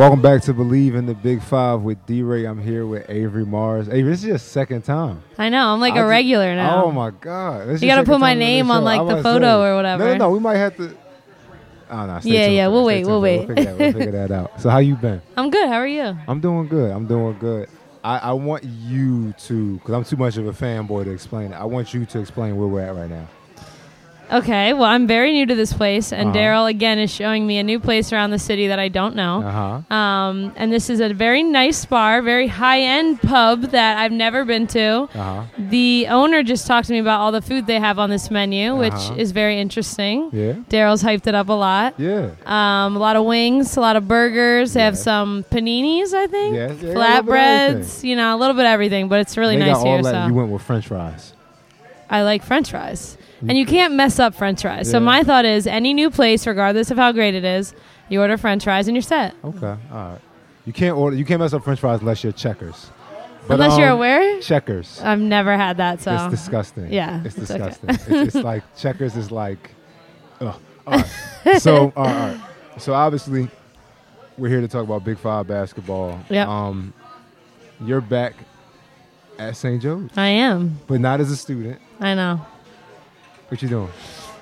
Welcome 0.00 0.22
back 0.22 0.40
to 0.44 0.54
Bleav 0.54 0.94
in 0.94 1.04
the 1.04 1.12
Big 1.12 1.42
Five 1.42 1.82
with 1.82 2.06
D 2.06 2.22
Ray. 2.22 2.46
I'm 2.46 2.58
here 2.58 2.86
with 2.86 3.04
Avery 3.10 3.44
Mars. 3.44 3.86
Avery, 3.90 4.12
this 4.12 4.20
is 4.20 4.28
your 4.28 4.38
second 4.38 4.80
time. 4.80 5.22
I 5.36 5.50
know. 5.50 5.74
I'm 5.74 5.78
like 5.78 5.92
I 5.92 5.98
a 5.98 6.06
regular 6.06 6.54
now. 6.54 6.86
Oh 6.86 6.90
my 6.90 7.10
God! 7.10 7.68
This 7.68 7.82
You 7.82 7.88
gotta 7.88 8.04
put 8.04 8.18
my 8.18 8.32
name 8.32 8.70
on, 8.70 8.82
like, 8.82 9.06
the 9.06 9.22
photo 9.22 9.62
or 9.62 9.76
whatever. 9.76 10.06
No, 10.06 10.16
no. 10.16 10.30
We 10.30 10.40
might 10.40 10.56
have 10.56 10.74
to. 10.78 10.96
Oh 11.90 12.06
no. 12.06 12.18
Yeah, 12.22 12.46
yeah, 12.46 12.68
we'll 12.68 12.86
wait, 12.86 13.04
we'll 13.04 13.20
tuned 13.20 13.48
for 13.48 13.54
that. 13.54 13.56
wait. 13.56 13.56
We'll 13.56 13.56
figure, 13.56 13.64
that, 13.64 13.78
we'll 13.78 13.92
figure 13.92 14.26
that 14.26 14.30
out. 14.30 14.58
So 14.62 14.70
how 14.70 14.78
you 14.78 14.96
been? 14.96 15.20
I'm 15.36 15.50
good. 15.50 15.68
How 15.68 15.74
are 15.74 15.86
you? 15.86 16.16
I'm 16.26 16.40
doing 16.40 16.66
good. 16.66 16.90
I'm 16.92 17.06
doing 17.06 17.38
good. 17.38 17.68
I, 18.02 18.16
I 18.16 18.32
want 18.32 18.64
you 18.64 19.34
to, 19.34 19.74
because 19.74 19.94
I'm 19.94 20.04
too 20.04 20.16
much 20.16 20.38
of 20.38 20.46
a 20.46 20.52
fanboy 20.52 21.04
to 21.04 21.10
explain 21.10 21.52
it. 21.52 21.56
I 21.56 21.66
want 21.66 21.92
you 21.92 22.06
to 22.06 22.20
explain 22.20 22.56
where 22.56 22.68
we're 22.68 22.80
at 22.80 22.94
right 22.94 23.10
now. 23.10 23.28
Okay. 24.32 24.72
Well, 24.72 24.84
I'm 24.84 25.06
very 25.06 25.32
new 25.32 25.44
to 25.46 25.54
this 25.54 25.72
place, 25.72 26.12
and 26.12 26.28
Uh-huh. 26.30 26.38
Daryl 26.38 26.68
again 26.70 26.98
is 26.98 27.10
showing 27.10 27.46
me 27.46 27.58
a 27.58 27.62
new 27.64 27.80
place 27.80 28.12
around 28.12 28.30
the 28.30 28.38
city 28.38 28.68
that 28.68 28.78
I 28.78 28.88
don't 28.88 29.16
know. 29.16 29.42
Uh 29.42 29.82
huh. 29.90 29.94
Um, 29.94 30.52
and 30.56 30.72
this 30.72 30.88
is 30.88 31.00
a 31.00 31.12
very 31.12 31.42
nice 31.42 31.84
bar, 31.84 32.22
very 32.22 32.46
high-end 32.46 33.20
pub 33.22 33.62
that 33.72 33.98
I've 33.98 34.12
never 34.12 34.44
been 34.44 34.66
to. 34.68 35.08
Uh 35.14 35.18
huh. 35.18 35.42
The 35.58 36.06
owner 36.08 36.42
just 36.42 36.66
talked 36.66 36.86
to 36.88 36.92
me 36.92 36.98
about 37.00 37.20
all 37.20 37.32
the 37.32 37.42
food 37.42 37.66
they 37.66 37.80
have 37.80 37.98
on 37.98 38.08
this 38.10 38.30
menu, 38.30 38.76
which 38.76 38.92
Uh-huh. 38.92 39.14
is 39.16 39.32
very 39.32 39.60
interesting. 39.60 40.30
Yeah. 40.32 40.52
Daryl's 40.70 41.02
hyped 41.02 41.26
it 41.26 41.34
up 41.34 41.48
a 41.48 41.52
lot. 41.54 41.94
Yeah. 41.98 42.30
Um, 42.46 42.96
a 42.96 42.98
lot 43.00 43.16
of 43.16 43.24
wings, 43.24 43.76
a 43.76 43.80
lot 43.80 43.96
of 43.96 44.06
burgers. 44.06 44.74
They 44.74 44.82
have 44.82 44.96
some 44.98 45.44
paninis, 45.50 46.14
I 46.14 46.26
think. 46.28 46.54
Yes, 46.54 46.70
yeah, 46.82 46.88
a 46.88 46.94
little 46.94 47.02
bit 47.02 47.18
of 47.18 47.24
Flatbreads, 47.26 48.04
you 48.04 48.14
know, 48.16 48.36
a 48.36 48.38
little 48.38 48.54
bit 48.54 48.64
of 48.66 48.70
everything, 48.70 49.08
but 49.08 49.20
it's 49.20 49.36
really 49.36 49.56
they 49.56 49.66
nice 49.66 49.76
got 49.78 49.86
all 49.86 49.92
here. 49.94 50.02
that. 50.04 50.24
So 50.24 50.28
You 50.28 50.34
went 50.34 50.50
with 50.50 50.62
French 50.62 50.86
fries. 50.86 51.32
I 52.08 52.22
like 52.22 52.42
French 52.42 52.70
fries, 52.70 53.16
and 53.40 53.56
you 53.56 53.66
can't 53.66 53.94
mess 53.94 54.18
up 54.18 54.34
French 54.34 54.62
fries. 54.62 54.90
So 54.90 54.98
Yeah. 54.98 55.04
my 55.04 55.22
thought 55.22 55.44
is, 55.44 55.66
any 55.66 55.92
new 55.94 56.10
place, 56.10 56.46
regardless 56.46 56.90
of 56.90 56.96
how 56.98 57.12
great 57.12 57.34
it 57.34 57.44
is, 57.44 57.74
you 58.08 58.20
order 58.20 58.36
French 58.36 58.64
fries 58.64 58.88
and 58.88 58.94
you're 58.96 59.02
set. 59.02 59.34
Okay. 59.44 59.66
All 59.66 59.78
right. 59.92 60.18
You 60.66 60.72
can't 60.72 60.96
order. 60.96 61.16
You 61.16 61.24
can't 61.24 61.40
mess 61.40 61.52
up 61.52 61.64
French 61.64 61.80
fries 61.80 62.00
unless 62.00 62.22
you're 62.22 62.32
checkers. 62.32 62.90
But, 63.48 63.54
Unless 63.54 63.78
you're 63.78 63.88
um, 63.90 63.96
aware, 63.96 64.40
Checkers. 64.40 65.00
I've 65.02 65.18
never 65.18 65.56
had 65.56 65.78
that. 65.78 66.02
So 66.02 66.14
It's 66.14 66.30
disgusting. 66.42 66.92
Yeah, 66.92 67.22
It's 67.24 67.36
it's 67.38 67.50
okay. 67.50 67.68
disgusting. 67.70 68.14
it's, 68.16 68.34
it's 68.36 68.44
like 68.44 68.62
checkers 68.76 69.16
is 69.16 69.30
like. 69.32 69.70
Ugh. 70.40 70.54
All 70.86 70.98
right. 71.44 71.60
so 71.60 71.92
all 71.96 72.04
right, 72.04 72.14
all 72.14 72.28
right. 72.34 72.40
So 72.78 72.92
obviously, 72.94 73.48
we're 74.36 74.50
here 74.50 74.60
to 74.60 74.68
talk 74.68 74.84
about 74.84 75.04
Big 75.04 75.18
Five 75.18 75.46
basketball. 75.48 76.20
Yep. 76.28 76.46
Um, 76.46 76.92
you're 77.84 78.00
back 78.02 78.34
at 79.38 79.56
St. 79.56 79.82
Joe's, 79.82 80.10
I 80.16 80.28
am. 80.28 80.78
but 80.86 81.00
not 81.00 81.20
as 81.20 81.30
a 81.30 81.36
student. 81.36 81.80
I 81.98 82.14
know. 82.14 82.40
What 83.50 83.60
you 83.62 83.68
doing? 83.68 83.88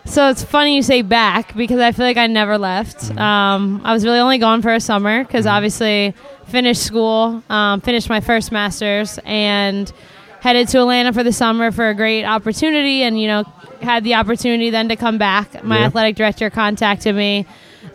So 0.05 0.31
it's 0.31 0.43
funny 0.43 0.77
you 0.77 0.83
say 0.83 1.03
back 1.03 1.55
because 1.55 1.81
I 1.81 1.93
feel 1.93 2.07
like 2.07 2.17
I 2.17 2.27
never 2.29 2.57
left. 2.57 2.99
Mm-hmm. 2.99 3.19
Um, 3.19 3.81
I 3.85 3.93
was 3.93 4.05
really 4.05 4.19
only 4.21 4.39
gone 4.39 4.63
for 4.63 4.73
a 4.73 4.81
summer 4.81 5.25
because 5.25 5.47
obviously 5.47 6.15
finished 6.47 6.83
school, 6.83 7.43
um, 7.51 7.81
finished 7.81 8.09
my 8.09 8.21
first 8.21 8.53
master's, 8.53 9.19
and 9.25 9.93
headed 10.41 10.69
to 10.69 10.79
Atlanta 10.81 11.13
for 11.13 11.23
the 11.23 11.33
summer 11.33 11.73
for 11.73 11.89
a 11.89 11.95
great 11.95 12.25
opportunity. 12.25 13.03
And 13.03 13.21
you 13.21 13.29
know, 13.29 13.45
had 13.83 14.05
the 14.05 14.15
opportunity 14.15 14.71
then 14.71 14.89
to 14.89 14.97
come 14.97 15.19
back. 15.19 15.63
My 15.65 15.79
Yeah. 15.81 15.87
athletic 15.87 16.17
director 16.17 16.49
contacted 16.51 17.15
me 17.15 17.47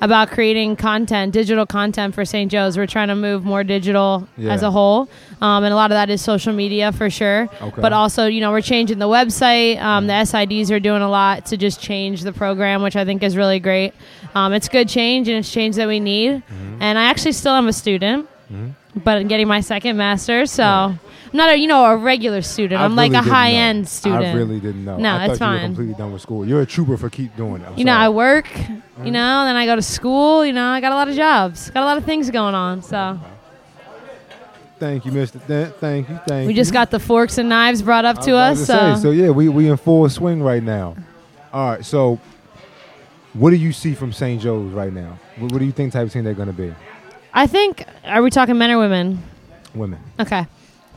about 0.04 0.30
creating 0.32 0.76
content, 0.76 1.32
digital 1.34 1.66
content 1.66 2.14
for 2.14 2.26
St. 2.26 2.52
Joe's. 2.52 2.78
We're 2.78 2.86
trying 2.88 3.08
to 3.08 3.16
move 3.16 3.46
more 3.46 3.64
digital 3.64 4.28
Yeah. 4.38 4.52
as 4.52 4.62
a 4.62 4.70
whole, 4.70 5.08
um, 5.42 5.64
and 5.64 5.72
a 5.72 5.76
lot 5.78 5.92
of 5.92 5.96
that 5.96 6.10
is 6.10 6.22
social 6.22 6.52
media 6.54 6.92
for 6.92 7.10
sure. 7.10 7.48
Okay. 7.62 7.82
But 7.82 7.94
also, 7.94 8.28
you 8.28 8.42
know, 8.42 8.52
we're 8.52 8.62
changing 8.62 9.00
the 9.00 9.08
website. 9.08 9.82
Um, 9.82 10.08
the 10.08 10.14
SIDs 10.14 10.70
are 10.72 10.80
doing 10.82 11.02
a 11.02 11.10
lot 11.10 11.46
to 11.48 11.58
just 11.58 11.80
change 11.82 12.24
the 12.24 12.34
program, 12.34 12.82
which 12.84 12.98
I 12.98 13.06
think 13.06 13.24
is 13.24 13.38
really 13.38 13.60
great. 13.62 13.94
Um, 14.36 14.52
it's 14.52 14.68
good 14.68 14.90
change, 14.90 15.30
and 15.30 15.38
it's 15.38 15.52
change 15.52 15.78
that 15.78 15.88
we 15.88 16.02
need. 16.02 16.32
Mm-hmm. 16.34 16.82
And 16.82 17.00
I 17.00 17.04
actually 17.06 17.32
still 17.32 17.54
am 17.54 17.68
a 17.70 17.74
student, 17.74 18.28
but 19.04 19.18
I'm 19.20 19.28
getting 19.30 19.48
my 19.48 19.62
second 19.62 19.96
master, 19.96 20.46
so 20.46 20.64
I'm 20.64 21.00
not 21.34 21.50
a 21.50 21.58
you 21.58 21.68
know 21.68 21.86
a 21.86 21.98
regular 21.98 22.42
student. 22.42 22.80
I 22.80 22.86
I'm 22.86 22.96
like 22.96 23.12
really 23.12 23.28
a 23.28 23.32
high 23.32 23.52
know. 23.52 23.58
end 23.58 23.90
student. 23.90 24.26
I 24.26 24.34
really 24.34 24.60
didn't 24.60 24.86
know. 24.86 24.98
No, 24.98 25.10
I 25.10 25.26
it's 25.26 25.40
thought 25.40 25.54
you 25.54 25.62
were 25.62 25.66
completely 25.66 25.94
done 25.96 26.14
with 26.14 26.22
school. 26.22 26.48
You're 26.48 26.62
a 26.62 26.66
trooper 26.66 26.98
for 26.98 27.10
keep 27.10 27.36
doing 27.36 27.62
it. 27.62 27.68
I'm 27.68 27.78
you 27.78 27.86
know, 27.86 27.94
I 27.94 28.10
work. 28.10 28.46
Mm-hmm. 28.46 29.06
You 29.06 29.12
know, 29.12 29.46
then 29.46 29.56
I 29.56 29.66
go 29.66 29.76
to 29.76 29.82
school. 29.82 30.46
You 30.46 30.54
know, 30.54 30.68
I 30.68 30.82
got 30.82 30.92
a 30.92 30.96
lot 30.96 31.08
of 31.08 31.16
jobs, 31.16 31.70
got 31.72 31.84
a 31.84 31.86
lot 31.86 31.98
of 31.98 32.06
things 32.06 32.30
going 32.30 32.56
on. 32.56 32.82
So 32.84 33.20
Thank 34.84 35.06
you, 35.06 35.14
Mister. 35.14 35.40
Th- 35.40 35.70
thank 35.76 36.10
you. 36.10 36.20
Thank 36.28 36.30
we 36.30 36.42
you. 36.42 36.48
We 36.48 36.54
just 36.56 36.74
got 36.74 36.92
the 36.92 37.00
forks 37.00 37.38
and 37.38 37.48
knives 37.48 37.82
brought 37.82 38.04
up 38.04 38.20
to 38.24 38.36
us. 38.36 38.60
to 38.60 38.66
So 38.66 38.96
say, 38.96 39.02
so 39.02 39.12
yeah, 39.12 39.30
we 39.30 39.48
we 39.48 39.70
in 39.70 39.78
full 39.78 40.10
swing 40.10 40.44
right 40.44 40.62
now. 40.62 40.96
All 41.54 41.70
right, 41.70 41.86
so 41.86 42.20
what 43.34 43.52
do 43.52 43.56
you 43.56 43.72
see 43.72 43.94
from 43.94 44.12
St. 44.12 44.42
Joe's 44.42 44.74
right 44.74 44.92
now? 44.92 45.18
What, 45.38 45.52
what 45.54 45.60
do 45.60 45.66
you 45.66 45.72
think 45.72 45.94
type 45.94 46.06
of 46.06 46.12
team 46.12 46.24
they're 46.24 46.34
going 46.34 46.48
to 46.48 46.54
be? 46.54 46.74
I 47.34 47.48
think, 47.48 47.86
are 48.04 48.22
we 48.22 48.30
talking 48.30 48.58
men 48.58 48.72
or 48.72 48.78
women? 48.78 49.24
Women. 49.74 50.00
Okay. 50.20 50.46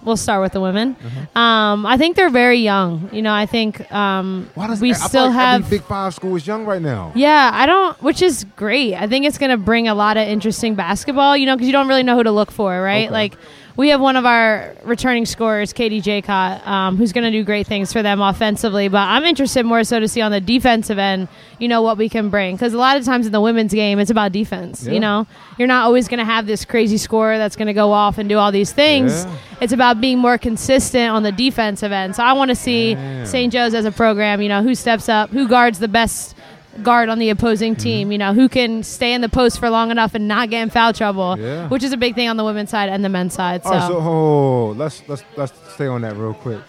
We'll 0.06 0.16
start 0.16 0.40
with 0.40 0.52
the 0.52 0.60
women. 0.60 0.94
Mm-hmm. 0.94 1.36
Um, 1.36 1.84
I 1.84 1.96
think 1.98 2.14
they're 2.14 2.30
very 2.30 2.58
young. 2.60 3.10
You 3.12 3.22
know, 3.22 3.34
I 3.34 3.44
think 3.44 3.90
um, 3.92 4.48
Why 4.54 4.68
does 4.68 4.80
we 4.80 4.90
I 4.90 4.94
still 4.94 5.26
like 5.26 5.34
have. 5.34 5.68
Big 5.68 5.82
Five 5.82 6.14
school 6.14 6.36
is 6.36 6.46
young 6.46 6.64
right 6.64 6.80
now? 6.80 7.12
yeah, 7.16 7.50
I 7.52 7.66
don't, 7.66 8.00
which 8.02 8.22
is 8.22 8.44
great. 8.54 8.94
I 8.94 9.08
think 9.08 9.26
it's 9.26 9.36
going 9.36 9.50
to 9.50 9.56
bring 9.56 9.88
a 9.88 9.94
lot 9.94 10.16
of 10.16 10.28
interesting 10.28 10.76
basketball, 10.76 11.36
you 11.36 11.44
know, 11.44 11.56
because 11.56 11.66
you 11.66 11.72
don't 11.72 11.88
really 11.88 12.04
know 12.04 12.16
who 12.16 12.22
to 12.22 12.30
look 12.30 12.52
for, 12.52 12.80
right? 12.80 13.06
Okay. 13.06 13.12
Like, 13.12 13.34
we 13.76 13.90
have 13.90 14.00
one 14.00 14.16
of 14.16 14.24
our 14.24 14.74
returning 14.84 15.26
scorers, 15.26 15.72
Katie 15.72 16.00
Jekot, 16.00 16.66
um, 16.66 16.96
who's 16.96 17.12
going 17.12 17.24
to 17.24 17.30
do 17.30 17.44
great 17.44 17.66
things 17.66 17.92
for 17.92 18.02
them 18.02 18.20
offensively. 18.20 18.88
But 18.88 19.08
I'm 19.08 19.24
interested 19.24 19.64
more 19.66 19.84
so 19.84 20.00
to 20.00 20.08
see 20.08 20.20
on 20.20 20.32
the 20.32 20.40
defensive 20.40 20.98
end, 20.98 21.28
you 21.58 21.68
know, 21.68 21.82
what 21.82 21.98
we 21.98 22.08
can 22.08 22.30
bring. 22.30 22.56
Because 22.56 22.72
a 22.72 22.78
lot 22.78 22.96
of 22.96 23.04
times 23.04 23.26
in 23.26 23.32
the 23.32 23.40
women's 23.40 23.74
game, 23.74 23.98
it's 23.98 24.10
about 24.10 24.32
defense. 24.32 24.86
Yeah. 24.86 24.92
You 24.92 25.00
know, 25.00 25.26
you're 25.58 25.68
not 25.68 25.84
always 25.84 26.08
going 26.08 26.18
to 26.18 26.24
have 26.24 26.46
this 26.46 26.64
crazy 26.64 26.96
scorer 26.96 27.36
that's 27.38 27.56
going 27.56 27.66
to 27.66 27.74
go 27.74 27.92
off 27.92 28.18
and 28.18 28.28
do 28.28 28.38
all 28.38 28.52
these 28.52 28.72
things. 28.72 29.24
Yeah. 29.24 29.36
It's 29.60 29.72
about 29.72 30.00
being 30.00 30.18
more 30.18 30.38
consistent 30.38 31.10
on 31.10 31.22
the 31.22 31.32
defensive 31.32 31.92
end. 31.92 32.16
So 32.16 32.22
I 32.22 32.32
want 32.32 32.50
to 32.50 32.54
see. 32.54 32.96
St. 33.24 33.52
Joe's 33.52 33.74
as 33.74 33.84
a 33.84 33.92
program, 33.92 34.40
you 34.40 34.48
know, 34.48 34.62
who 34.62 34.74
steps 34.74 35.08
up, 35.08 35.30
who 35.30 35.48
guards 35.48 35.78
the 35.78 35.88
best 35.88 36.35
guard 36.82 37.08
on 37.08 37.18
the 37.18 37.30
opposing 37.30 37.74
Mm-hmm. 37.74 37.82
team, 37.82 38.12
you 38.12 38.18
know, 38.18 38.32
who 38.34 38.48
can 38.48 38.82
stay 38.82 39.12
in 39.14 39.20
the 39.20 39.28
post 39.28 39.58
for 39.58 39.68
long 39.70 39.90
enough 39.90 40.14
and 40.14 40.26
not 40.28 40.50
get 40.50 40.62
in 40.62 40.70
foul 40.70 40.92
trouble, 40.92 41.36
Yeah. 41.38 41.68
which 41.68 41.82
is 41.82 41.92
a 41.92 41.96
big 41.96 42.14
thing 42.14 42.28
on 42.28 42.36
the 42.36 42.44
women's 42.44 42.70
side 42.70 42.88
and 42.88 43.04
the 43.04 43.08
men's 43.08 43.34
side. 43.34 43.62
So, 43.64 43.70
right, 43.70 43.88
so 43.88 43.96
oh, 43.98 44.74
let's 44.76 45.02
let's 45.08 45.22
let's 45.36 45.52
stay 45.74 45.86
on 45.86 46.02
that 46.02 46.16
real 46.16 46.34
quick. 46.34 46.60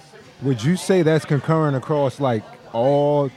Would 0.43 0.63
you 0.63 0.75
say 0.75 1.01
that's 1.01 1.25
concurrent 1.25 1.75
across 1.75 2.19
like 2.19 2.43
all 2.73 3.29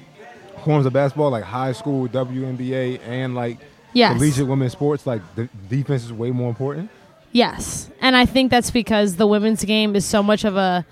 forms 0.64 0.84
of 0.86 0.92
basketball, 0.92 1.30
like 1.30 1.44
high 1.44 1.72
school, 1.72 2.06
WNBA, 2.08 3.00
and 3.06 3.34
like 3.34 3.58
Yes. 3.92 4.14
collegiate 4.14 4.46
women's 4.46 4.72
sports? 4.72 5.06
Like 5.06 5.22
the 5.34 5.48
defense 5.68 6.04
is 6.04 6.12
way 6.12 6.30
more 6.30 6.48
important. 6.48 6.90
yes. 7.32 7.90
And 8.00 8.16
I 8.16 8.26
think 8.26 8.50
that's 8.50 8.70
because 8.70 9.16
the 9.16 9.26
women's 9.26 9.64
game 9.64 9.94
is 9.96 10.04
so 10.04 10.22
much 10.22 10.44
of 10.44 10.56
a 10.56 10.84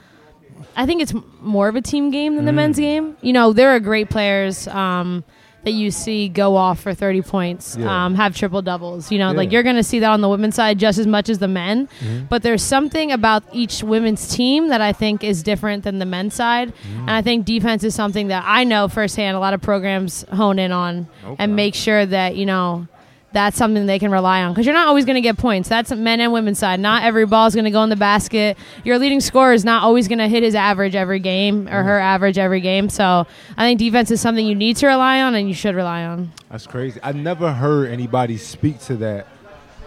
I 0.77 0.87
think 0.87 1.03
it's 1.03 1.15
more 1.41 1.69
of 1.69 1.77
a 1.77 1.81
team 1.81 2.11
game 2.11 2.35
than 2.37 2.45
the 2.45 2.51
Mm. 2.53 2.57
men's 2.57 2.79
game. 2.79 3.17
You 3.21 3.33
know, 3.33 3.53
there 3.53 3.71
are 3.71 3.79
great 3.81 4.11
players 4.11 4.67
um, 4.69 5.23
that 5.65 5.73
you 5.73 5.91
see 5.91 6.29
go 6.29 6.57
off 6.57 6.81
for 6.81 6.95
30 6.95 7.23
points, 7.23 7.77
Yeah. 7.79 8.07
um, 8.07 8.15
have 8.15 8.35
triple 8.37 8.63
doubles. 8.63 9.11
You 9.11 9.19
know, 9.19 9.31
Yeah. 9.33 9.37
like 9.37 9.53
you're 9.53 9.63
going 9.65 9.77
to 9.77 9.83
see 9.83 9.99
that 9.99 10.11
on 10.11 10.21
the 10.21 10.29
women's 10.29 10.55
side 10.55 10.79
just 10.79 10.99
as 10.99 11.07
much 11.07 11.29
as 11.29 11.39
the 11.41 11.49
men. 11.49 11.89
Mm-hmm. 12.01 12.25
But 12.29 12.43
there's 12.43 12.63
something 12.63 13.11
about 13.13 13.43
each 13.53 13.83
women's 13.83 14.29
team 14.29 14.69
that 14.69 14.81
I 14.81 14.93
think 14.93 15.25
is 15.25 15.43
different 15.43 15.85
than 15.85 15.99
the 15.99 16.07
men's 16.07 16.35
side. 16.35 16.73
Mm. 16.95 17.01
And 17.01 17.11
I 17.11 17.23
think 17.23 17.45
defense 17.45 17.83
is 17.85 17.95
something 17.95 18.29
that 18.29 18.45
I 18.47 18.65
know 18.65 18.89
firsthand 18.89 19.37
a 19.37 19.41
lot 19.41 19.53
of 19.53 19.61
programs 19.61 20.25
hone 20.33 20.59
in 20.59 20.71
on 20.73 21.07
Okay. 21.25 21.37
and 21.41 21.57
make 21.57 21.75
sure 21.75 22.07
that, 22.07 22.37
you 22.37 22.47
know, 22.47 22.87
that's 23.33 23.59
something 23.59 23.87
they 23.87 23.99
can 23.99 24.11
rely 24.11 24.43
on 24.43 24.53
because 24.53 24.65
you're 24.65 24.75
not 24.75 24.89
always 24.89 25.05
going 25.05 25.17
to 25.17 25.21
get 25.21 25.37
points. 25.37 25.69
That's 25.69 25.91
men 25.93 26.21
and 26.21 26.33
women's 26.33 26.59
side. 26.59 26.81
Not 26.81 27.03
every 27.03 27.27
ball 27.27 27.47
is 27.47 27.55
going 27.55 27.67
to 27.67 27.71
go 27.71 27.83
in 27.83 27.91
the 27.91 27.97
basket. 27.97 28.57
Your 28.85 28.99
leading 28.99 29.21
scorer 29.21 29.53
is 29.53 29.65
not 29.65 29.83
always 29.83 30.09
going 30.09 30.19
to 30.19 30.29
hit 30.29 30.43
his 30.43 30.55
average 30.55 30.95
every 30.95 31.19
game 31.19 31.69
or 31.69 31.83
her 31.83 31.99
average 31.99 32.39
every 32.39 32.61
game. 32.61 32.89
So 32.89 33.27
I 33.57 33.67
think 33.67 33.79
defense 33.79 34.11
is 34.11 34.21
something 34.21 34.47
you 34.47 34.55
need 34.55 34.77
to 34.79 34.87
rely 34.87 35.21
on 35.21 35.35
and 35.35 35.47
you 35.47 35.55
should 35.55 35.75
rely 35.75 36.05
on. 36.05 36.33
That's 36.51 36.67
crazy. 36.67 36.99
I 37.03 37.13
never 37.13 37.53
heard 37.53 37.91
anybody 37.91 38.39
speak 38.39 38.81
to 38.81 38.97
that, 38.97 39.27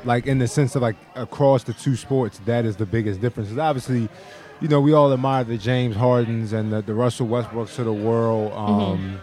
like 0.04 0.28
in 0.28 0.38
the 0.38 0.48
sense 0.48 0.76
of 0.76 0.84
like 0.84 0.98
across 1.16 1.64
the 1.64 1.74
two 1.74 1.96
sports, 1.96 2.40
that 2.46 2.66
is 2.66 2.76
the 2.76 2.86
biggest 2.86 3.22
difference. 3.22 3.58
obviously, 3.58 4.08
you 4.60 4.68
know, 4.68 4.80
we 4.80 4.94
all 4.94 5.12
admire 5.12 5.44
the 5.44 5.58
James 5.58 5.96
Hardens 5.96 6.54
and 6.54 6.72
the, 6.72 6.84
the 6.84 6.94
Russell 6.94 7.28
Westbrooks 7.28 7.80
of 7.80 7.86
the 7.86 7.94
world. 7.94 8.54
Um, 8.54 9.20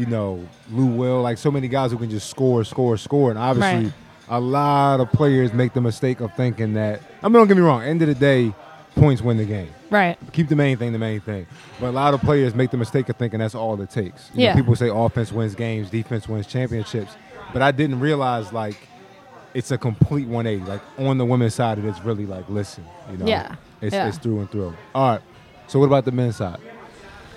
You 0.00 0.06
know, 0.06 0.42
Lou 0.72 0.86
Will, 0.86 1.20
like 1.20 1.36
so 1.36 1.50
many 1.50 1.68
guys 1.68 1.90
who 1.90 1.98
can 1.98 2.08
just 2.08 2.30
score, 2.30 2.64
score, 2.64 2.96
score, 2.96 3.28
and 3.28 3.38
obviously, 3.38 3.84
Right. 3.84 3.92
a 4.30 4.40
lot 4.40 5.00
of 5.00 5.12
players 5.12 5.52
make 5.52 5.74
the 5.74 5.82
mistake 5.82 6.20
of 6.20 6.32
thinking 6.34 6.72
that. 6.72 7.02
I 7.22 7.26
mean, 7.28 7.34
don't 7.34 7.48
get 7.48 7.56
me 7.58 7.62
wrong. 7.62 7.82
End 7.82 8.00
of 8.00 8.08
the 8.08 8.14
day, 8.14 8.54
points 8.96 9.20
win 9.20 9.36
the 9.36 9.44
game. 9.44 9.68
Right. 9.90 10.16
Keep 10.32 10.48
the 10.48 10.56
main 10.56 10.78
thing 10.78 10.92
the 10.94 10.98
main 10.98 11.20
thing. 11.20 11.46
But 11.78 11.88
a 11.88 11.90
lot 11.90 12.14
of 12.14 12.22
players 12.22 12.54
make 12.54 12.70
the 12.70 12.78
mistake 12.78 13.10
of 13.10 13.16
thinking 13.16 13.40
that's 13.40 13.54
all 13.54 13.78
it 13.82 13.90
takes. 13.90 14.30
You 14.32 14.38
know, 14.38 14.44
Yeah. 14.44 14.54
people 14.54 14.74
say 14.74 14.88
offense 14.88 15.32
wins 15.32 15.54
games, 15.54 15.90
defense 15.90 16.26
wins 16.26 16.46
championships. 16.46 17.12
But 17.52 17.60
I 17.60 17.70
didn't 17.70 18.00
realize 18.00 18.54
like 18.54 18.76
it's 19.52 19.70
a 19.70 19.76
complete 19.76 20.28
180. 20.28 20.64
Like 20.64 20.80
on 20.98 21.18
the 21.18 21.26
women's 21.26 21.54
side, 21.54 21.76
it 21.78 21.84
is 21.84 22.00
really 22.02 22.24
like 22.24 22.48
listen. 22.48 22.84
You 23.10 23.18
know, 23.18 23.26
Yeah. 23.26 23.56
It's, 23.82 23.92
Yeah. 23.94 24.08
it's 24.08 24.16
through 24.16 24.38
and 24.40 24.50
through. 24.50 24.72
All 24.94 25.10
right. 25.10 25.20
So 25.66 25.78
what 25.78 25.86
about 25.86 26.06
the 26.06 26.12
men's 26.12 26.36
side? 26.36 26.58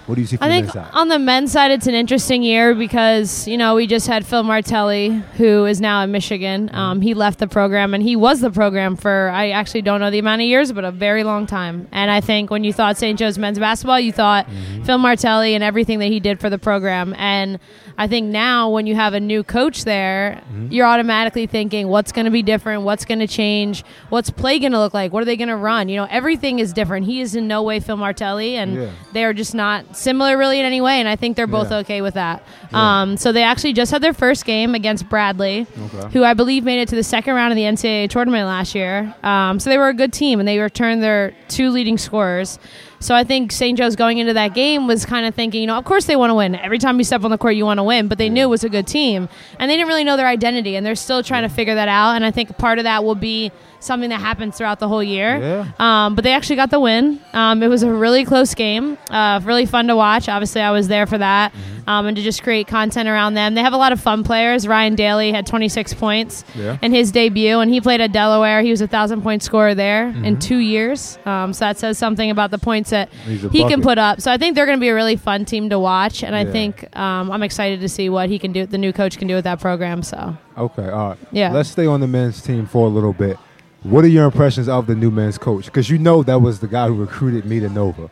What 0.06 0.16
do 0.16 0.22
you 0.22 0.28
see 0.28 0.36
from 0.38 0.48
I 0.48 0.50
think 0.52 0.70
side? 0.72 0.90
on 0.94 1.08
the 1.08 1.18
men's 1.18 1.52
side, 1.54 1.72
it's 1.72 1.88
an 1.88 1.94
interesting 1.94 2.44
year 2.44 2.76
because 2.76 3.48
you 3.48 3.58
know 3.58 3.76
we 3.76 3.88
just 3.88 4.06
had 4.08 4.26
Phil 4.26 4.44
Martelli, 4.44 5.10
who 5.38 5.66
is 5.66 5.80
now 5.80 6.04
at 6.04 6.10
Michigan. 6.10 6.68
Mm-hmm. 6.68 6.76
Um, 6.78 7.02
he 7.02 7.14
left 7.14 7.40
the 7.40 7.48
program, 7.48 7.94
and 7.94 8.04
he 8.04 8.16
was 8.16 8.42
the 8.42 8.52
program 8.52 8.96
for 8.98 9.30
I 9.30 9.52
actually 9.52 9.82
don't 9.84 10.00
know 10.02 10.12
the 10.12 10.20
amount 10.20 10.42
of 10.42 10.48
years, 10.48 10.72
but 10.72 10.84
a 10.84 10.92
very 10.92 11.24
long 11.24 11.46
time. 11.48 11.88
And 11.92 12.12
I 12.12 12.20
think 12.22 12.50
when 12.52 12.64
you 12.64 12.74
thought 12.74 12.98
St. 12.98 13.18
Joe's 13.18 13.38
men's 13.38 13.60
basketball, 13.60 14.00
you 14.00 14.12
thought 14.12 14.48
Mm-hmm. 14.48 14.84
Phil 14.84 14.98
Martelli 14.98 15.56
and 15.56 15.64
everything 15.64 16.00
that 16.00 16.08
he 16.08 16.20
did 16.20 16.40
for 16.40 16.50
the 16.50 16.58
program. 16.58 17.14
And 17.18 17.60
I 17.98 18.08
think 18.08 18.28
now 18.28 18.70
when 18.70 18.86
you 18.88 18.96
have 18.96 19.14
a 19.14 19.20
new 19.20 19.44
coach 19.44 19.84
there, 19.86 20.42
Mm-hmm. 20.52 20.72
you're 20.72 20.86
automatically 20.86 21.48
thinking 21.48 21.88
what's 21.88 22.12
going 22.12 22.26
to 22.26 22.32
be 22.32 22.42
different, 22.44 22.82
what's 22.84 23.06
going 23.06 23.20
to 23.20 23.28
change, 23.28 23.84
what's 24.10 24.30
play 24.30 24.60
going 24.60 24.72
to 24.74 24.80
look 24.80 24.94
like, 24.94 25.14
what 25.14 25.22
are 25.22 25.26
they 25.26 25.38
going 25.38 25.48
to 25.50 25.56
run? 25.56 25.88
You 25.90 25.98
know, 25.98 26.08
everything 26.10 26.60
is 26.60 26.74
different. 26.74 27.06
He 27.06 27.22
is 27.22 27.36
in 27.36 27.48
no 27.48 27.64
way 27.64 27.80
Phil 27.80 27.96
Martelli, 27.98 28.56
and 28.58 28.76
Yeah. 28.76 28.90
they 29.14 29.24
are 29.24 29.34
just 29.34 29.56
not 29.56 29.93
similar 29.95 30.38
really 30.38 30.60
in 30.60 30.66
any 30.66 30.81
way. 30.81 31.00
And 31.00 31.07
I 31.07 31.16
think 31.16 31.36
they're 31.38 31.48
both 31.48 31.72
Yeah. 31.72 31.78
okay 31.78 32.01
with 32.01 32.13
that. 32.16 32.44
Yeah. 32.72 33.01
Um, 33.01 33.18
so 33.18 33.31
they 33.31 33.44
actually 33.44 33.74
just 33.74 33.92
had 33.92 34.01
their 34.01 34.13
first 34.13 34.45
game 34.45 34.75
against 34.75 35.07
Bradley, 35.10 35.66
Okay. 35.78 36.10
who 36.13 36.24
I 36.24 36.34
believe 36.34 36.63
made 36.63 36.80
it 36.81 36.90
to 36.90 36.95
the 36.95 37.04
second 37.04 37.36
round 37.36 37.51
of 37.51 37.56
the 37.56 37.63
NCAA 37.63 38.07
tournament 38.10 38.48
last 38.48 38.75
year. 38.75 39.13
Um, 39.24 39.60
so 39.60 39.69
they 39.69 39.78
were 39.78 39.90
a 39.90 39.94
good 39.94 40.13
team, 40.13 40.40
and 40.40 40.48
they 40.48 40.60
returned 40.60 41.01
their 41.04 41.34
two 41.48 41.69
leading 41.69 41.98
scorers. 41.98 42.60
So 43.04 43.14
I 43.14 43.26
think 43.26 43.52
St. 43.52 43.78
Joe's 43.78 43.98
going 43.98 44.18
into 44.18 44.34
that 44.34 44.54
game 44.54 44.88
was 44.88 45.06
kind 45.06 45.26
of 45.26 45.36
thinking, 45.36 45.60
you 45.60 45.68
know, 45.68 45.78
of 45.78 45.84
course 45.84 46.06
they 46.06 46.16
want 46.16 46.30
to 46.30 46.36
win. 46.36 46.56
Every 46.56 46.80
time 46.80 46.98
you 46.98 47.04
step 47.04 47.24
on 47.26 47.32
the 47.32 47.38
court, 47.38 47.56
you 47.56 47.66
want 47.66 47.80
to 47.80 47.84
win, 47.84 48.08
but 48.08 48.18
they 48.18 48.30
knew 48.30 48.44
it 48.44 48.50
was 48.50 48.64
a 48.64 48.70
good 48.70 48.88
team, 48.88 49.28
and 49.60 49.70
they 49.70 49.76
didn't 49.76 49.90
really 49.90 50.06
know 50.06 50.16
their 50.16 50.28
identity, 50.28 50.78
and 50.78 50.86
they're 50.86 50.96
still 50.96 51.22
trying 51.22 51.44
to 51.44 51.54
figure 51.54 51.76
that 51.76 51.90
out. 51.90 52.14
And 52.16 52.24
I 52.24 52.32
think 52.32 52.58
part 52.58 52.80
of 52.80 52.86
that 52.86 53.04
will 53.04 53.16
be 53.16 53.52
something 53.82 54.10
that 54.10 54.22
happens 54.22 54.58
throughout 54.58 54.80
the 54.80 54.88
whole 54.88 55.04
year. 55.04 55.38
Yeah. 55.38 55.72
Um, 56.06 56.16
but 56.16 56.24
they 56.24 56.32
actually 56.32 56.56
got 56.56 56.72
the 56.72 56.80
win. 56.80 57.20
Um, 57.34 57.62
it 57.62 57.68
was 57.68 57.84
a 57.84 57.92
really 57.92 58.24
close 58.24 58.56
game, 58.56 58.98
uh, 59.10 59.42
really 59.44 59.66
fun 59.66 59.88
to 59.88 59.96
watch. 59.98 60.30
Obviously, 60.30 60.62
I 60.62 60.72
was 60.72 60.88
there 60.88 61.06
for 61.06 61.18
that, 61.18 61.52
Mm-hmm. 61.54 61.73
Um, 61.88 62.06
and 62.07 62.15
to 62.18 62.24
just 62.24 62.44
create 62.44 62.68
content 62.68 63.07
around 63.09 63.33
them. 63.33 63.56
They 63.56 63.62
have 63.62 63.74
a 63.74 63.77
lot 63.77 63.91
of 63.91 64.00
fun 64.00 64.24
players. 64.24 64.68
Ryan 64.68 64.95
Daly 64.95 65.31
had 65.31 65.45
26 65.47 65.94
points 65.94 66.44
Yeah. 66.56 66.77
in 66.81 66.91
his 66.94 67.12
debut, 67.12 67.59
and 67.59 67.71
he 67.71 67.81
played 67.81 68.01
at 68.01 68.12
Delaware. 68.12 68.62
He 68.62 68.71
was 68.71 68.81
a 68.81 68.88
thousand 68.88 69.21
point 69.21 69.44
scorer 69.44 69.74
there 69.75 70.06
Mm-hmm. 70.07 70.25
in 70.25 70.39
two 70.39 70.57
years. 70.57 71.18
Um, 71.25 71.53
so 71.53 71.65
that 71.65 71.77
says 71.77 71.97
something 71.97 72.30
about 72.31 72.51
the 72.51 72.57
points 72.57 72.89
that 72.91 73.09
he 73.12 73.63
can 73.68 73.81
put 73.81 73.97
up. 73.97 74.21
So 74.21 74.31
I 74.31 74.38
think 74.38 74.56
they're 74.56 74.65
going 74.65 74.77
to 74.77 74.81
be 74.81 74.89
a 74.89 74.95
really 74.95 75.15
fun 75.15 75.45
team 75.45 75.69
to 75.69 75.80
watch, 75.80 76.24
and 76.24 76.35
I 76.35 76.44
Yeah. 76.44 76.51
think 76.51 76.97
um, 76.97 77.31
I'm 77.31 77.44
excited 77.44 77.81
to 77.81 77.89
see 77.89 78.09
what 78.09 78.30
he 78.30 78.39
can 78.39 78.51
do. 78.51 78.65
The 78.65 78.77
new 78.77 78.94
coach 78.94 79.18
can 79.18 79.27
do 79.27 79.35
with 79.35 79.44
that 79.45 79.59
program. 79.59 80.03
So 80.03 80.38
Okay, 80.57 80.89
all 80.89 81.09
right. 81.09 81.18
Yeah. 81.31 81.51
Let's 81.51 81.69
stay 81.69 81.85
on 81.85 82.00
the 82.00 82.07
men's 82.07 82.41
team 82.41 82.65
for 82.65 82.85
a 82.88 82.89
little 82.89 83.13
bit. 83.13 83.38
What 83.83 84.06
are 84.06 84.07
your 84.09 84.24
impressions 84.25 84.69
of 84.69 84.88
the 84.88 84.95
new 84.95 85.12
men's 85.12 85.38
coach? 85.38 85.65
Because 85.65 85.89
you 85.89 85.97
know 85.97 86.24
that 86.24 86.39
was 86.41 86.59
the 86.62 86.68
guy 86.68 86.88
who 86.88 86.94
recruited 86.95 87.44
me 87.45 87.59
to 87.59 87.68
Nova. 87.69 88.09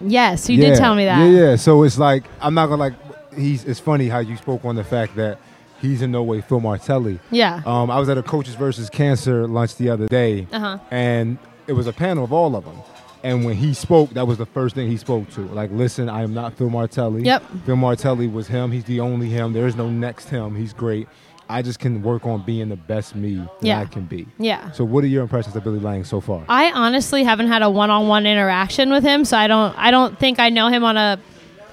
yes, 0.00 0.48
you 0.48 0.56
yeah. 0.58 0.70
did 0.70 0.78
tell 0.78 0.94
me 0.94 1.04
that. 1.06 1.18
Yeah, 1.18 1.40
yeah. 1.50 1.56
So 1.56 1.82
it's 1.82 1.98
like 1.98 2.24
I'm 2.40 2.54
not 2.54 2.66
gonna 2.68 2.80
like. 2.82 2.94
He's. 3.38 3.64
It's 3.64 3.80
funny 3.80 4.08
how 4.08 4.18
you 4.18 4.36
spoke 4.36 4.64
on 4.64 4.74
the 4.76 4.84
fact 4.84 5.16
that 5.16 5.38
he's 5.80 6.02
in 6.02 6.10
no 6.10 6.22
way 6.22 6.40
Phil 6.40 6.60
Martelli. 6.60 7.18
Yeah. 7.30 7.62
Um, 7.64 7.90
I 7.90 7.98
was 7.98 8.08
at 8.08 8.18
a 8.18 8.22
coaches 8.22 8.54
versus 8.54 8.90
cancer 8.90 9.46
lunch 9.46 9.76
the 9.76 9.90
other 9.90 10.08
day, 10.08 10.46
Uh-huh. 10.52 10.78
and 10.90 11.38
it 11.66 11.72
was 11.74 11.86
a 11.86 11.92
panel 11.92 12.24
of 12.24 12.32
all 12.32 12.56
of 12.56 12.64
them. 12.64 12.76
And 13.24 13.44
when 13.44 13.56
he 13.56 13.74
spoke, 13.74 14.10
that 14.10 14.26
was 14.28 14.38
the 14.38 14.46
first 14.46 14.74
thing 14.76 14.88
he 14.88 14.96
spoke 14.96 15.28
to. 15.30 15.40
Like, 15.48 15.70
listen, 15.72 16.08
I 16.08 16.22
am 16.22 16.32
not 16.34 16.54
Phil 16.54 16.70
Martelli. 16.70 17.22
Yep. 17.22 17.42
Phil 17.66 17.76
Martelli 17.76 18.28
was 18.28 18.46
him. 18.46 18.70
He's 18.70 18.84
the 18.84 19.00
only 19.00 19.28
him. 19.28 19.52
There 19.52 19.66
is 19.66 19.74
no 19.74 19.88
next 19.90 20.28
him. 20.28 20.54
He's 20.54 20.72
great. 20.72 21.08
I 21.50 21.62
just 21.62 21.78
can 21.80 22.02
work 22.02 22.26
on 22.26 22.42
being 22.42 22.68
the 22.68 22.76
best 22.76 23.16
me 23.16 23.36
that 23.36 23.48
Yeah. 23.66 23.80
I 23.80 23.86
can 23.86 24.04
be. 24.04 24.26
Yeah. 24.38 24.70
So, 24.72 24.84
what 24.84 25.02
are 25.02 25.06
your 25.08 25.22
impressions 25.22 25.56
of 25.56 25.64
Billy 25.64 25.80
Lange 25.80 26.04
so 26.04 26.20
far? 26.20 26.42
I 26.48 26.70
honestly 26.72 27.24
haven't 27.24 27.48
had 27.48 27.62
a 27.62 27.70
one-on-one 27.70 28.26
interaction 28.26 28.90
with 28.90 29.02
him, 29.02 29.24
so 29.24 29.36
I 29.36 29.46
don't 29.46 29.74
I 29.78 29.90
don't 29.90 30.18
think 30.18 30.38
I 30.38 30.50
know 30.50 30.68
him 30.68 30.84
on 30.84 30.96
a 30.96 31.18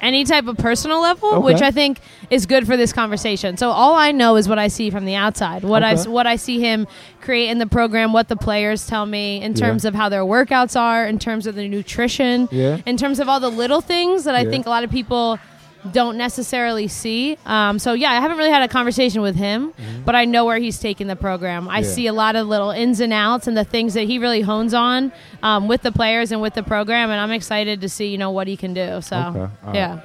any 0.01 0.24
type 0.24 0.47
of 0.47 0.57
personal 0.57 1.01
level, 1.01 1.30
Okay. 1.36 1.45
which 1.45 1.62
I 1.62 1.71
think 1.71 2.00
is 2.30 2.45
good 2.45 2.65
for 2.68 2.77
this 2.77 2.94
conversation. 2.94 3.57
So 3.57 3.69
all 3.71 3.95
I 3.95 4.12
know 4.12 4.36
is 4.36 4.47
what 4.47 4.59
I 4.59 4.68
see 4.68 4.89
from 4.89 5.06
the 5.06 5.15
outside, 5.15 5.63
what 5.63 5.83
I 5.83 5.95
what 6.03 6.27
I 6.27 6.36
see 6.36 6.59
him 6.59 6.88
create 7.21 7.50
in 7.50 7.57
the 7.59 7.68
program, 7.68 8.13
what 8.13 8.27
the 8.27 8.36
players 8.36 8.86
tell 8.88 9.06
me 9.06 9.42
in 9.42 9.53
Yeah. 9.53 9.65
terms 9.65 9.86
of 9.86 9.95
how 9.95 10.09
their 10.09 10.24
workouts 10.24 10.80
are, 10.80 11.07
in 11.07 11.18
terms 11.19 11.47
of 11.47 11.56
the 11.56 11.68
nutrition, 11.68 12.47
Yeah. 12.51 12.77
in 12.86 12.97
terms 12.97 13.19
of 13.19 13.27
all 13.30 13.39
the 13.39 13.50
little 13.50 13.81
things 13.81 14.25
that 14.25 14.36
I 14.36 14.42
Yeah. 14.42 14.50
think 14.51 14.65
a 14.65 14.69
lot 14.69 14.83
of 14.83 14.92
people 14.92 15.39
don't 15.92 16.18
necessarily 16.18 16.88
see. 16.88 17.38
Um, 17.46 17.80
so 17.80 17.94
yeah, 17.94 18.12
I 18.12 18.16
haven't 18.22 18.38
really 18.38 18.50
had 18.52 18.62
a 18.64 18.68
conversation 18.68 19.22
with 19.22 19.36
him, 19.36 19.74
but 20.06 20.16
I 20.16 20.26
know 20.26 20.46
where 20.46 20.58
he's 20.60 20.80
taking 20.80 21.08
the 21.08 21.16
program. 21.16 21.68
I 21.68 21.82
Mm-hmm. 21.82 21.84
Yeah. 21.90 21.96
see 21.96 22.08
a 22.08 22.14
lot 22.14 22.36
of 22.36 22.48
little 22.48 22.72
ins 22.72 23.00
and 23.00 23.14
outs 23.14 23.48
and 23.48 23.56
the 23.58 23.64
things 23.66 23.94
that 23.94 24.04
he 24.04 24.18
really 24.20 24.42
hones 24.42 24.74
on 24.74 25.12
um, 25.44 25.68
with 25.68 25.82
the 25.82 25.92
players 25.92 26.32
and 26.32 26.42
with 26.42 26.54
the 26.54 26.64
program, 26.64 27.10
and 27.12 27.20
I'm 27.20 27.32
excited 27.32 27.82
to 27.82 27.90
see 27.90 28.08
you 28.08 28.18
know 28.18 28.32
what 28.32 28.48
he 28.48 28.58
can 28.58 28.74
do. 28.74 29.02
So 29.02 29.18
Okay, 29.18 29.40
right. 29.64 29.76
yeah, 29.76 30.02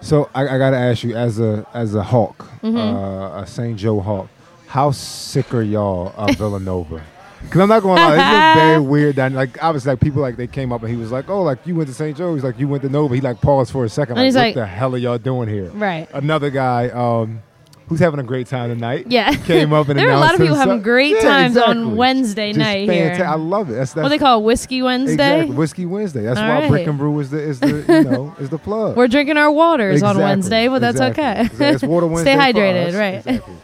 So, 0.00 0.28
I, 0.34 0.42
I 0.48 0.58
got 0.58 0.70
to 0.70 0.76
ask 0.78 1.02
you, 1.04 1.14
as 1.16 1.38
a 1.40 1.66
as 1.74 1.94
a 1.94 2.02
Hawk, 2.02 2.38
Mm-hmm. 2.62 2.76
uh, 2.76 3.42
a 3.42 3.46
St. 3.46 3.76
Joe 3.78 4.00
Hawk, 4.00 4.28
how 4.66 4.90
sick 4.90 5.52
are 5.54 5.62
y'all 5.62 6.12
of 6.16 6.36
Villanova? 6.38 7.02
Because 7.42 7.60
I'm 7.60 7.68
not 7.68 7.82
going 7.82 7.96
to 7.98 8.02
lie, 8.02 8.52
it's 8.52 8.60
very 8.60 8.80
weird. 8.92 9.16
that 9.16 9.32
Like, 9.32 9.62
obviously, 9.62 9.90
like 9.92 10.00
people 10.00 10.22
like 10.22 10.36
they 10.36 10.46
came 10.46 10.72
up 10.72 10.82
and 10.82 10.90
he 10.90 10.96
was 10.96 11.12
like, 11.12 11.28
"Oh, 11.28 11.42
like 11.42 11.66
you 11.66 11.74
went 11.74 11.88
to 11.88 11.94
St. 11.94 12.16
Joe." 12.16 12.34
He's 12.34 12.44
like, 12.44 12.58
"You 12.58 12.68
went 12.68 12.82
to 12.82 12.88
Nova." 12.88 13.14
He 13.14 13.20
like 13.20 13.40
paused 13.40 13.72
for 13.72 13.84
a 13.84 13.88
second, 13.88 14.16
like, 14.16 14.24
he's 14.24 14.34
"What 14.34 14.40
like- 14.42 14.54
the 14.54 14.66
hell 14.66 14.94
are 14.94 14.98
y'all 14.98 15.18
doing 15.18 15.48
here?" 15.48 15.68
right. 15.70 16.08
Another 16.14 16.48
guy, 16.50 16.88
um, 16.88 17.42
who's 17.88 18.00
having 18.00 18.20
a 18.20 18.22
great 18.22 18.46
time 18.46 18.70
tonight. 18.70 19.06
Yeah, 19.10 19.34
came 19.34 19.72
up 19.74 19.88
and 19.90 19.98
there 19.98 20.08
are 20.08 20.12
a 20.12 20.18
lot 20.18 20.34
of 20.34 20.40
announced 20.40 20.40
people 20.40 20.56
having 20.56 20.82
great 20.82 21.16
Yeah, 21.16 21.20
times 21.20 21.56
exactly. 21.56 21.76
on 21.82 21.96
Wednesday 21.96 22.48
Just 22.52 22.58
night 22.60 22.88
fanta- 22.88 23.16
here. 23.16 23.24
I 23.26 23.34
love 23.34 23.68
it. 23.68 23.74
That's, 23.74 23.92
that's 23.92 24.02
what 24.02 24.08
they 24.08 24.18
call 24.18 24.40
it, 24.40 24.44
Whiskey 24.44 24.80
Wednesday. 24.80 25.12
Exactly. 25.40 25.56
Whiskey 25.56 25.84
Wednesday. 25.86 26.22
That's 26.22 26.38
All 26.40 26.48
why 26.48 26.60
right. 26.60 26.70
Brick 26.70 26.86
and 26.86 26.96
Brew 26.96 27.18
is 27.20 27.28
the 27.30 27.38
is 27.42 27.60
the 27.60 27.84
you 27.86 28.04
know 28.10 28.34
is 28.40 28.48
the 28.48 28.58
plug. 28.58 28.96
We're 28.96 29.08
drinking 29.08 29.36
our 29.36 29.50
waters 29.50 30.02
on 30.02 30.16
Wednesday, 30.16 30.68
but 30.68 30.78
that's 30.78 31.00
exactly. 31.00 31.56
okay. 31.56 31.74
It's 31.74 31.82
water 31.82 32.06
Wednesday 32.06 32.34
Stay 32.34 32.52
for 32.52 32.58
hydrated, 32.58 32.86
us. 32.88 32.94
right? 32.94 33.14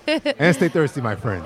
Exactly. 0.09 0.35
and 0.39 0.55
stay 0.57 0.69
thirsty, 0.69 1.01
my 1.01 1.17
friend. 1.17 1.45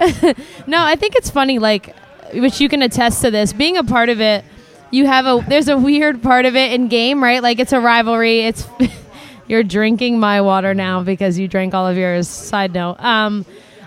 No, 0.66 0.82
I 0.82 0.96
think 0.96 1.14
it's 1.14 1.30
funny, 1.30 1.58
like, 1.60 1.94
which 2.34 2.60
you 2.60 2.68
can 2.68 2.82
attest 2.82 3.22
to 3.22 3.30
this. 3.30 3.52
Being 3.52 3.76
a 3.76 3.84
part 3.84 4.08
of 4.08 4.20
it, 4.20 4.44
you 4.90 5.06
have 5.06 5.26
a 5.26 5.44
there's 5.48 5.68
a 5.68 5.76
weird 5.76 6.22
part 6.22 6.44
of 6.44 6.56
it 6.56 6.72
in 6.72 6.88
game, 6.88 7.22
right? 7.22 7.42
Like 7.42 7.58
it's 7.58 7.72
a 7.72 7.80
rivalry. 7.80 8.40
It's 8.40 8.66
you're 9.46 9.62
drinking 9.62 10.20
my 10.20 10.40
water 10.40 10.74
now 10.74 11.02
because 11.02 11.38
you 11.38 11.48
drank 11.48 11.74
all 11.74 11.86
of 11.86 11.96
yours. 11.96 12.28
Side 12.28 12.72
note. 12.72 13.00
Um, 13.00 13.44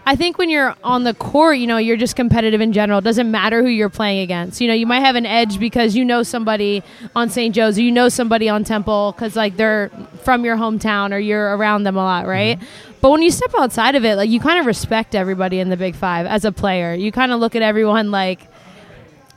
I 0.08 0.16
think 0.16 0.38
when 0.38 0.52
you're 0.52 0.76
on 0.84 1.04
the 1.04 1.16
court, 1.16 1.58
you 1.58 1.66
know, 1.66 1.78
you're 1.78 1.98
just 1.98 2.16
competitive 2.16 2.62
in 2.62 2.74
general. 2.74 3.00
It 3.00 3.04
doesn't 3.04 3.32
matter 3.32 3.64
who 3.64 3.70
you're 3.70 3.90
playing 3.90 4.22
against. 4.22 4.62
You 4.62 4.68
know, 4.68 4.76
you 4.76 4.86
might 4.86 5.00
have 5.00 5.16
an 5.16 5.26
edge 5.26 5.60
because 5.60 5.96
you 5.96 6.06
know 6.06 6.22
somebody 6.22 6.84
on 7.16 7.32
St. 7.32 7.56
Joe's 7.56 7.80
or 7.80 7.82
you 7.82 7.92
know 7.92 8.08
somebody 8.10 8.48
on 8.48 8.64
Temple 8.64 9.14
because, 9.16 9.36
like, 9.36 9.58
they're 9.58 9.90
from 10.22 10.46
your 10.46 10.58
hometown 10.58 11.12
or 11.12 11.18
you're 11.18 11.58
around 11.58 11.84
them 11.86 11.98
a 11.98 12.04
lot, 12.04 12.28
right? 12.28 12.60
But 13.06 13.12
when 13.12 13.22
you 13.22 13.30
step 13.30 13.54
outside 13.60 13.94
of 13.94 14.04
it, 14.04 14.16
like, 14.16 14.32
you 14.32 14.40
kind 14.40 14.58
of 14.58 14.66
respect 14.66 15.14
everybody 15.14 15.60
in 15.60 15.70
the 15.70 15.78
Big 15.78 15.96
Five 15.96 16.26
as 16.26 16.44
a 16.44 16.52
player. 16.52 16.96
You 16.96 17.12
kind 17.12 17.32
of 17.32 17.40
look 17.40 17.56
at 17.56 17.62
everyone 17.62 18.10
like, 18.10 18.40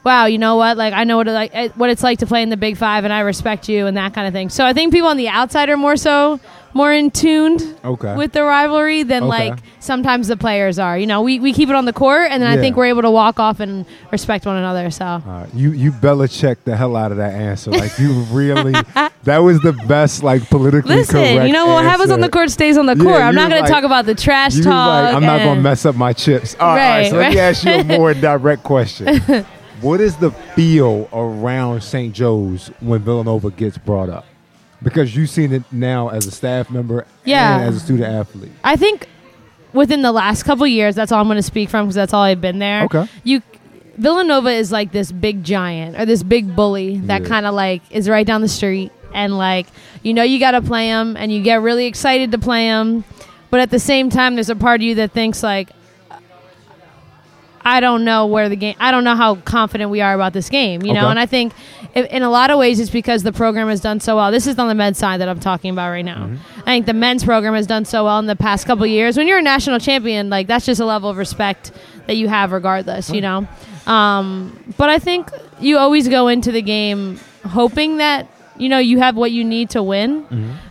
wow, 0.04 0.24
you 0.24 0.38
know 0.38 0.56
what? 0.56 0.78
Like 0.78 0.94
I 0.94 1.04
know 1.04 1.18
what 1.18 1.28
it 1.28 1.32
like 1.32 1.50
eh, 1.52 1.68
what 1.74 1.90
it's 1.90 2.02
like 2.02 2.20
to 2.20 2.26
play 2.26 2.42
in 2.42 2.48
the 2.48 2.56
Big 2.56 2.78
Five, 2.78 3.04
and 3.04 3.12
I 3.12 3.20
respect 3.20 3.68
you 3.68 3.86
and 3.86 3.94
that 3.98 4.14
kind 4.14 4.26
of 4.26 4.32
thing. 4.32 4.48
So 4.48 4.64
I 4.64 4.72
think 4.72 4.94
people 4.94 5.10
on 5.10 5.18
the 5.18 5.28
outside 5.28 5.68
are 5.68 5.76
more 5.76 5.98
so 5.98 6.40
more 6.74 6.92
in 6.92 7.10
tuned 7.10 7.62
Okay. 7.84 8.14
with 8.14 8.32
the 8.32 8.44
rivalry 8.44 9.02
than 9.02 9.24
Okay. 9.24 9.48
like 9.50 9.58
sometimes 9.80 10.28
the 10.28 10.36
players 10.36 10.78
are. 10.78 10.98
You 10.98 11.06
know, 11.06 11.22
we, 11.22 11.40
we 11.40 11.52
keep 11.52 11.68
it 11.68 11.74
on 11.74 11.84
the 11.86 11.92
court, 11.92 12.30
and 12.30 12.42
then 12.42 12.48
I 12.50 12.56
think 12.60 12.76
we're 12.76 12.86
able 12.86 13.02
to 13.02 13.10
walk 13.10 13.40
off 13.40 13.60
and 13.60 13.86
respect 14.12 14.44
one 14.46 14.56
another. 14.56 14.90
So 14.90 15.22
right. 15.24 15.46
You 15.54 15.72
you 15.72 15.92
Belichick 15.92 16.58
the 16.64 16.76
hell 16.76 16.94
out 16.96 17.10
of 17.10 17.18
that 17.18 17.32
answer. 17.34 17.70
Like 17.70 17.98
you 17.98 18.12
really 18.30 18.72
that 19.24 19.38
was 19.38 19.60
the 19.60 19.72
best 19.86 20.22
like 20.22 20.48
politically 20.50 20.96
listen, 20.96 21.14
correct. 21.14 21.46
you 21.46 21.52
know 21.52 21.66
what 21.66 21.84
happens 21.84 22.10
on 22.10 22.20
the 22.20 22.28
court 22.28 22.50
stays 22.50 22.76
on 22.76 22.86
the 22.86 22.96
Yeah, 22.96 23.02
court. 23.02 23.22
I'm 23.22 23.34
not 23.34 23.48
going 23.50 23.62
like- 23.62 23.68
to 23.68 23.74
talk 23.74 23.84
about 23.84 24.06
the 24.06 24.14
trash 24.14 24.54
talk. 24.60 24.64
like, 25.04 25.14
I'm 25.14 25.22
not 25.22 25.38
gonna 25.40 25.60
mess 25.60 25.84
up 25.86 25.94
my 25.96 26.12
chips. 26.12 26.54
All 26.60 26.68
right, 26.68 26.74
all 26.74 26.76
right, 26.76 26.98
Right, 27.00 27.10
so 27.10 27.16
let 27.16 27.32
me 27.32 27.38
ask 27.40 27.64
you 27.64 27.72
a 27.94 27.98
more 27.98 28.14
direct 28.28 28.62
question. 28.62 29.18
what 29.80 30.00
is 30.00 30.16
the 30.16 30.30
feel 30.54 31.08
around 31.12 31.82
St. 31.82 32.14
Joe's 32.14 32.68
when 32.80 33.00
Villanova 33.00 33.50
gets 33.50 33.78
brought 33.78 34.08
up? 34.10 34.24
Because 34.82 35.14
you've 35.16 35.30
seen 35.30 35.52
it 35.52 35.64
now 35.72 36.08
as 36.08 36.26
a 36.26 36.30
staff 36.30 36.70
member 36.70 37.06
Yeah. 37.24 37.58
and 37.58 37.64
as 37.68 37.76
a 37.76 37.80
student 37.80 38.08
athlete. 38.12 38.52
I 38.62 38.76
think 38.76 39.08
within 39.72 40.02
the 40.02 40.12
last 40.12 40.44
couple 40.44 40.66
years, 40.66 40.94
that's 40.94 41.10
all 41.12 41.20
I'm 41.20 41.26
going 41.26 41.36
to 41.36 41.42
speak 41.42 41.68
from 41.68 41.86
because 41.86 41.96
that's 41.96 42.14
all 42.14 42.22
I've 42.22 42.40
been 42.40 42.58
there. 42.58 42.84
Okay. 42.84 43.06
You 43.24 43.42
Villanova 43.96 44.50
is 44.50 44.70
like 44.70 44.92
this 44.92 45.10
big 45.10 45.42
giant 45.42 45.98
or 45.98 46.06
this 46.06 46.22
big 46.22 46.54
bully 46.54 46.98
that 47.00 47.22
Yeah. 47.22 47.28
kind 47.28 47.46
of 47.46 47.54
like 47.54 47.82
is 47.90 48.08
right 48.08 48.24
down 48.26 48.40
the 48.42 48.48
street 48.48 48.92
and 49.12 49.36
like 49.36 49.66
you 50.04 50.14
know 50.14 50.22
you 50.22 50.38
got 50.38 50.52
to 50.52 50.62
play 50.62 50.86
them 50.86 51.16
and 51.16 51.32
you 51.32 51.42
get 51.42 51.60
really 51.62 51.86
excited 51.86 52.30
to 52.30 52.38
play 52.38 52.66
them, 52.66 53.02
but 53.50 53.58
at 53.58 53.70
the 53.70 53.80
same 53.80 54.08
time 54.10 54.36
there's 54.36 54.50
a 54.50 54.54
part 54.56 54.80
of 54.80 54.84
you 54.84 54.94
that 54.96 55.10
thinks 55.10 55.42
like 55.42 55.70
I 57.68 57.80
don't 57.80 58.02
know 58.02 58.24
where 58.26 58.48
the 58.48 58.56
game. 58.56 58.76
I 58.80 58.90
don't 58.90 59.04
know 59.04 59.14
how 59.14 59.36
confident 59.36 59.90
we 59.90 60.00
are 60.00 60.14
about 60.14 60.32
this 60.32 60.48
game. 60.48 60.82
You 60.82 60.94
know, 60.94 61.08
and 61.08 61.18
I 61.18 61.26
think 61.26 61.52
in 61.94 62.22
a 62.22 62.30
lot 62.30 62.50
of 62.50 62.58
ways 62.58 62.80
it's 62.80 62.90
because 62.90 63.22
the 63.24 63.32
program 63.32 63.68
has 63.68 63.80
done 63.80 64.00
so 64.00 64.16
well. 64.16 64.32
This 64.32 64.46
is 64.46 64.58
on 64.58 64.68
the 64.68 64.74
men's 64.74 64.96
side 64.96 65.20
that 65.20 65.28
I'm 65.28 65.38
talking 65.38 65.70
about 65.70 65.90
right 65.90 66.04
now. 66.04 66.28
Mm-hmm. 66.28 66.60
I 66.60 66.64
think 66.64 66.86
the 66.86 66.94
men's 66.94 67.24
program 67.24 67.52
has 67.52 67.66
done 67.66 67.84
so 67.84 68.04
well 68.04 68.18
in 68.20 68.26
the 68.26 68.36
past 68.36 68.66
couple 68.66 68.84
of 68.84 68.90
years. 68.90 69.18
When 69.18 69.28
you're 69.28 69.38
a 69.38 69.42
national 69.42 69.80
champion, 69.80 70.30
like 70.30 70.46
that's 70.46 70.64
just 70.64 70.80
a 70.80 70.86
level 70.86 71.10
of 71.10 71.18
respect 71.18 71.72
that 72.06 72.16
you 72.16 72.28
have 72.28 72.52
regardless. 72.52 73.10
You 73.10 73.20
know, 73.20 73.46
um, 73.86 74.74
but 74.78 74.88
I 74.88 74.98
think 74.98 75.30
you 75.60 75.76
always 75.76 76.08
go 76.08 76.28
into 76.28 76.50
the 76.50 76.62
game 76.62 77.20
hoping 77.44 77.98
that 77.98 78.28
you 78.58 78.68
know 78.68 78.78
you 78.78 78.98
have 78.98 79.16
what 79.16 79.30
you 79.32 79.44
need 79.44 79.70
to 79.70 79.82
win. 79.82 80.26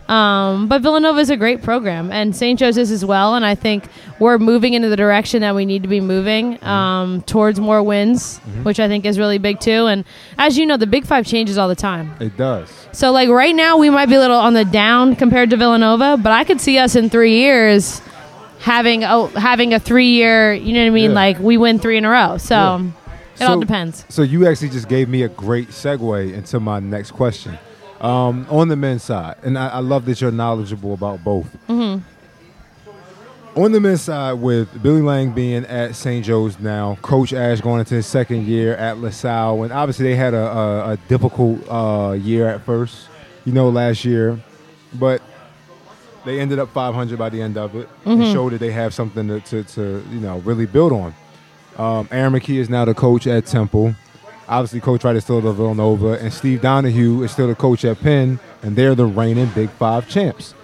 Um, 0.08 0.68
but 0.68 0.80
Villanova 0.82 1.18
is 1.20 1.28
a 1.30 1.36
great 1.36 1.62
program, 1.62 2.10
and 2.10 2.34
St. 2.34 2.58
Joseph's 2.58 2.90
as 2.90 3.04
well. 3.04 3.34
And 3.34 3.44
I 3.44 3.54
think 3.54 3.84
we're 4.18 4.38
moving 4.38 4.72
into 4.74 4.88
the 4.88 4.96
direction 4.96 5.42
that 5.42 5.54
we 5.54 5.66
need 5.66 5.82
to 5.82 5.88
be 5.88 6.00
moving 6.00 6.62
um, 6.64 7.22
towards 7.22 7.60
more 7.60 7.82
wins, 7.82 8.38
which 8.62 8.80
I 8.80 8.88
think 8.88 9.04
is 9.04 9.18
really 9.18 9.38
big 9.38 9.60
too. 9.60 9.86
And 9.86 10.04
as 10.38 10.56
you 10.56 10.64
know, 10.66 10.76
the 10.76 10.86
Big 10.86 11.04
Five 11.06 11.26
changes 11.26 11.58
all 11.58 11.68
the 11.68 11.74
time. 11.76 12.14
It 12.20 12.36
does. 12.36 12.70
So 12.92 13.12
like 13.12 13.28
right 13.28 13.54
now, 13.54 13.76
we 13.76 13.90
might 13.90 14.06
be 14.06 14.14
a 14.14 14.20
little 14.20 14.38
on 14.38 14.54
the 14.54 14.64
down 14.64 15.14
compared 15.16 15.50
to 15.50 15.56
Villanova, 15.56 16.16
but 16.16 16.32
I 16.32 16.44
could 16.44 16.60
see 16.60 16.78
us 16.78 16.96
in 16.96 17.10
three 17.10 17.36
years 17.38 18.00
having 18.60 19.04
a 19.04 19.26
having 19.38 19.74
a 19.74 19.78
three 19.78 20.10
year. 20.12 20.52
You 20.54 20.72
know 20.72 20.80
what 20.80 20.86
I 20.86 20.90
mean? 20.90 21.10
Yeah. 21.10 21.14
Like 21.14 21.38
we 21.38 21.56
win 21.58 21.78
three 21.78 21.96
in 21.98 22.04
a 22.04 22.10
row. 22.10 22.38
So 22.38 22.54
Yeah. 22.56 22.90
it 23.40 23.44
all 23.44 23.60
depends. 23.60 24.04
So 24.08 24.22
you 24.22 24.48
actually 24.48 24.70
just 24.70 24.88
gave 24.88 25.08
me 25.08 25.22
a 25.22 25.28
great 25.28 25.68
segue 25.68 26.32
into 26.32 26.58
my 26.60 26.80
next 26.80 27.10
question. 27.12 27.58
Um, 28.00 28.46
on 28.48 28.68
the 28.68 28.76
men's 28.76 29.02
side, 29.02 29.36
and 29.42 29.58
I, 29.58 29.68
I 29.68 29.78
love 29.80 30.04
that 30.04 30.20
you're 30.20 30.30
knowledgeable 30.30 30.94
about 30.94 31.24
both. 31.24 31.46
Mm-hmm. 31.68 32.04
On 33.60 33.72
the 33.72 33.80
men's 33.80 34.02
side, 34.02 34.34
with 34.34 34.82
Billy 34.82 35.02
Lange 35.02 35.32
being 35.32 35.64
at 35.64 35.96
St. 35.96 36.24
Joe's 36.24 36.60
now, 36.60 36.96
Coach 37.02 37.32
Ash 37.32 37.60
going 37.60 37.80
into 37.80 37.96
his 37.96 38.06
second 38.06 38.46
year 38.46 38.76
at 38.76 38.98
LaSalle, 38.98 39.64
and 39.64 39.72
obviously 39.72 40.04
they 40.04 40.14
had 40.14 40.32
a, 40.32 40.46
a, 40.46 40.90
a 40.92 40.96
difficult 41.08 41.58
uh, 41.68 42.12
year 42.12 42.48
at 42.48 42.64
first, 42.64 43.08
you 43.44 43.52
know, 43.52 43.68
last 43.68 44.04
year, 44.04 44.38
but 44.94 45.20
they 46.24 46.38
ended 46.40 46.58
up 46.58 46.70
500 46.70 47.18
by 47.18 47.30
the 47.30 47.40
end 47.40 47.56
of 47.56 47.74
it 47.74 47.88
and 48.04 48.22
showed 48.26 48.52
that 48.52 48.58
they 48.58 48.70
have 48.70 48.92
something 48.94 49.26
to, 49.28 49.40
to, 49.40 49.64
to 49.64 50.04
you 50.10 50.20
know 50.20 50.38
really 50.40 50.66
build 50.66 50.92
on. 50.92 51.14
Um, 51.76 52.08
Aaron 52.10 52.32
McKie 52.32 52.58
is 52.58 52.68
now 52.68 52.84
the 52.84 52.94
coach 52.94 53.26
at 53.26 53.46
Temple. 53.46 53.94
Obviously, 54.48 54.80
Coach 54.80 55.04
Wright 55.04 55.14
is 55.14 55.24
still 55.24 55.38
at 55.38 55.54
Villanova, 55.54 56.18
and 56.18 56.32
Steve 56.32 56.62
Donahue 56.62 57.22
is 57.22 57.30
still 57.30 57.48
the 57.48 57.54
coach 57.54 57.84
at 57.84 58.00
Penn, 58.00 58.40
and 58.62 58.74
they're 58.74 58.94
the 58.94 59.04
reigning 59.04 59.50
Big 59.54 59.68
Five 59.70 60.08
champs. 60.08 60.54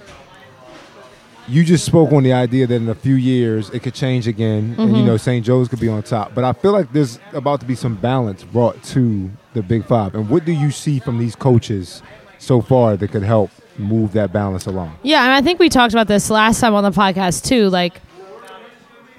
You 1.46 1.62
just 1.62 1.84
spoke 1.84 2.10
on 2.12 2.22
the 2.22 2.32
idea 2.32 2.66
that 2.66 2.74
in 2.74 2.88
a 2.88 2.94
few 2.94 3.16
years 3.16 3.68
it 3.68 3.82
could 3.82 3.92
change 3.92 4.26
again, 4.26 4.74
and 4.78 4.90
you 4.90 4.96
mm-hmm. 4.96 5.06
know 5.06 5.16
St. 5.18 5.44
Joe's 5.44 5.68
could 5.68 5.80
be 5.80 5.88
on 5.88 6.02
top. 6.02 6.34
But 6.34 6.44
I 6.44 6.54
feel 6.54 6.72
like 6.72 6.90
there's 6.94 7.18
about 7.34 7.60
to 7.60 7.66
be 7.66 7.74
some 7.74 7.96
balance 7.96 8.42
brought 8.42 8.82
to 8.84 9.30
the 9.52 9.62
Big 9.62 9.84
Five. 9.84 10.14
And 10.14 10.30
what 10.30 10.46
do 10.46 10.52
you 10.52 10.70
see 10.70 10.98
from 10.98 11.18
these 11.18 11.36
coaches 11.36 12.02
so 12.38 12.62
far 12.62 12.96
that 12.96 13.08
could 13.08 13.22
help 13.22 13.50
move 13.76 14.12
that 14.14 14.32
balance 14.32 14.64
along? 14.64 14.96
Yeah, 15.02 15.24
and 15.24 15.32
I 15.32 15.42
think 15.42 15.58
we 15.58 15.68
talked 15.68 15.92
about 15.92 16.08
this 16.08 16.30
last 16.30 16.60
time 16.60 16.74
on 16.74 16.84
the 16.84 16.90
podcast 16.90 17.44
too. 17.44 17.68
Like, 17.68 18.00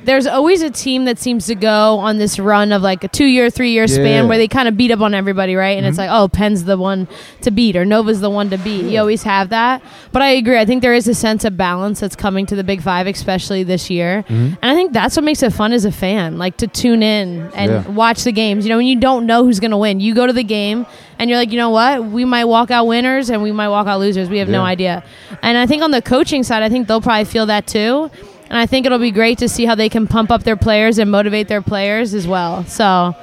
there's 0.06 0.28
always 0.28 0.62
a 0.62 0.70
team 0.70 1.06
that 1.06 1.20
seems 1.20 1.48
to 1.48 1.56
go 1.56 1.98
on 2.00 2.18
this 2.18 2.40
run 2.40 2.72
of 2.72 2.82
like 2.82 3.04
a 3.04 3.08
two 3.08 3.26
year, 3.26 3.50
three 3.50 3.72
year 3.72 3.86
Yeah. 3.86 3.96
span 3.96 4.28
where 4.28 4.38
they 4.38 4.48
kind 4.48 4.68
of 4.68 4.78
beat 4.78 4.92
up 4.92 5.02
on 5.02 5.14
everybody, 5.14 5.56
right? 5.56 5.78
And 5.78 5.86
it's 5.86 5.98
mm-hmm. 5.98 6.10
like, 6.12 6.22
oh, 6.22 6.28
Penn's 6.28 6.64
the 6.66 6.78
one 6.78 7.08
to 7.42 7.52
beat 7.52 7.76
or 7.76 7.86
Nova's 7.86 8.22
the 8.22 8.30
one 8.30 8.50
to 8.52 8.58
beat. 8.58 8.86
You 8.86 9.00
always 9.00 9.24
have 9.24 9.50
that. 9.50 9.82
But 10.12 10.22
I 10.22 10.30
agree. 10.30 10.58
I 10.58 10.66
think 10.66 10.82
there 10.82 10.94
is 10.94 11.08
a 11.08 11.14
sense 11.14 11.44
of 11.44 11.58
balance 11.58 12.00
that's 12.00 12.16
coming 12.16 12.46
to 12.48 12.56
the 12.56 12.64
Big 12.64 12.82
Five, 12.82 13.08
especially 13.08 13.64
this 13.64 13.90
year. 13.90 14.24
Mm-hmm. 14.24 14.56
And 14.62 14.66
I 14.66 14.76
think 14.76 14.94
that's 14.94 15.16
what 15.16 15.24
makes 15.26 15.44
it 15.44 15.52
fun 15.52 15.74
as 15.74 15.86
a 15.86 15.92
fan, 15.92 16.38
like 16.38 16.58
to 16.58 16.68
tune 16.68 17.04
in 17.04 17.50
and 17.56 17.72
Yeah. 17.72 17.88
watch 17.90 18.24
the 18.24 18.32
games. 18.32 18.66
You 18.66 18.70
know, 18.70 18.78
when 18.78 18.88
you 18.88 19.00
don't 19.00 19.26
know 19.26 19.44
who's 19.44 19.60
going 19.60 19.72
to 19.72 19.78
win, 19.78 20.00
you 20.00 20.14
go 20.14 20.28
to 20.28 20.34
the 20.34 20.44
game 20.44 20.86
and 21.20 21.30
you're 21.30 21.40
like, 21.40 21.52
you 21.52 21.58
know 21.58 21.70
what? 21.70 22.06
We 22.06 22.26
might 22.26 22.46
walk 22.46 22.72
out 22.72 22.86
winners 22.88 23.30
and 23.30 23.42
we 23.42 23.52
might 23.52 23.70
walk 23.70 23.88
out 23.88 24.00
losers. 24.00 24.30
We 24.30 24.40
have 24.40 24.50
no 24.50 24.64
idea. 24.64 25.04
And 25.42 25.58
I 25.58 25.66
think 25.66 25.82
on 25.82 25.92
the 25.92 26.02
coaching 26.02 26.44
side, 26.44 26.64
I 26.64 26.70
think 26.70 26.88
they'll 26.88 27.02
probably 27.02 27.26
feel 27.26 27.46
that 27.48 27.68
too. 27.68 28.12
And 28.50 28.58
I 28.58 28.66
think 28.66 28.86
it'll 28.86 29.00
be 29.00 29.12
great 29.12 29.38
to 29.40 29.50
see 29.50 29.66
how 29.66 29.76
they 29.76 29.90
can 29.90 30.08
pump 30.08 30.30
up 30.32 30.44
their 30.44 30.56
players 30.56 30.98
and 31.00 31.10
motivate 31.10 31.48
their 31.48 31.62
players 31.62 32.14
as 32.14 32.28
well. 32.28 32.64
So 32.66 33.16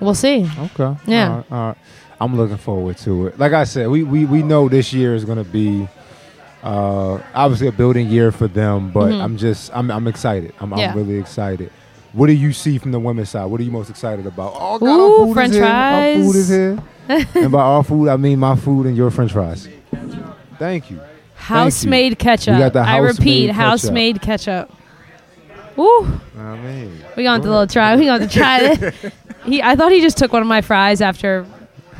we'll 0.00 0.14
see. 0.14 0.48
Okay. 0.58 0.96
Yeah. 1.06 1.28
All 1.28 1.36
right, 1.36 1.52
all 1.52 1.66
right. 1.68 1.76
I'm 2.20 2.36
looking 2.36 2.56
forward 2.56 2.98
to 2.98 3.28
it. 3.28 3.38
Like 3.38 3.52
I 3.52 3.64
said, 3.64 3.88
we 3.88 4.02
we, 4.04 4.24
we 4.24 4.42
know 4.42 4.68
this 4.68 4.92
year 4.92 5.14
is 5.14 5.24
going 5.24 5.38
to 5.38 5.50
be 5.50 5.88
uh, 6.62 7.18
obviously 7.34 7.66
a 7.68 7.72
building 7.72 8.08
year 8.08 8.30
for 8.32 8.46
them, 8.48 8.90
but 8.92 9.12
I'm 9.12 9.36
just 9.36 9.70
I'm 9.74 9.90
I'm 9.90 10.06
excited. 10.08 10.52
I'm, 10.60 10.70
Mm-hmm. 10.70 10.78
Yeah. 10.78 10.90
I'm 10.92 10.96
really 10.98 11.18
excited. 11.18 11.70
What 12.12 12.26
do 12.26 12.34
you 12.34 12.52
see 12.52 12.76
from 12.78 12.92
the 12.92 13.00
women's 13.00 13.30
side? 13.30 13.46
What 13.46 13.60
are 13.60 13.64
you 13.64 13.70
most 13.70 13.88
excited 13.88 14.26
about? 14.26 14.52
Oh, 14.54 14.78
God, 14.78 14.86
Ooh, 14.86 15.20
our 15.20 15.26
food 15.26 15.34
french 15.34 15.50
is 15.50 15.56
here. 15.56 15.64
fries. 15.64 16.16
Our 16.18 16.22
food 16.32 16.36
is 16.38 16.48
here. 16.48 16.78
and 17.42 17.52
by 17.52 17.60
our 17.62 17.82
food, 17.82 18.08
I 18.08 18.16
mean 18.16 18.38
my 18.38 18.54
food 18.54 18.86
and 18.86 18.96
your 18.96 19.10
French 19.10 19.32
fries. 19.32 19.66
Thank 20.58 20.90
you. 20.90 21.00
House 21.42 21.84
made 21.84 22.18
ketchup. 22.20 22.54
We 22.54 22.58
got 22.60 22.72
the 22.72 22.78
I 22.80 22.98
repeat, 22.98 23.46
ketchup. 23.48 23.56
house 23.56 23.90
made 23.90 24.22
ketchup. 24.22 24.70
Woo. 25.74 26.20
I 26.38 26.56
mean, 26.56 27.02
We 27.16 27.24
got 27.24 27.38
to 27.42 27.50
little 27.50 27.66
try. 27.66 27.96
We 27.96 28.04
got 28.04 28.18
to 28.18 28.28
try 28.28 28.60
it. 28.72 28.94
He, 29.44 29.60
I 29.60 29.74
thought 29.74 29.90
he 29.90 30.00
just 30.00 30.18
took 30.18 30.32
one 30.32 30.40
of 30.42 30.46
my 30.46 30.60
fries 30.60 31.00
after 31.00 31.44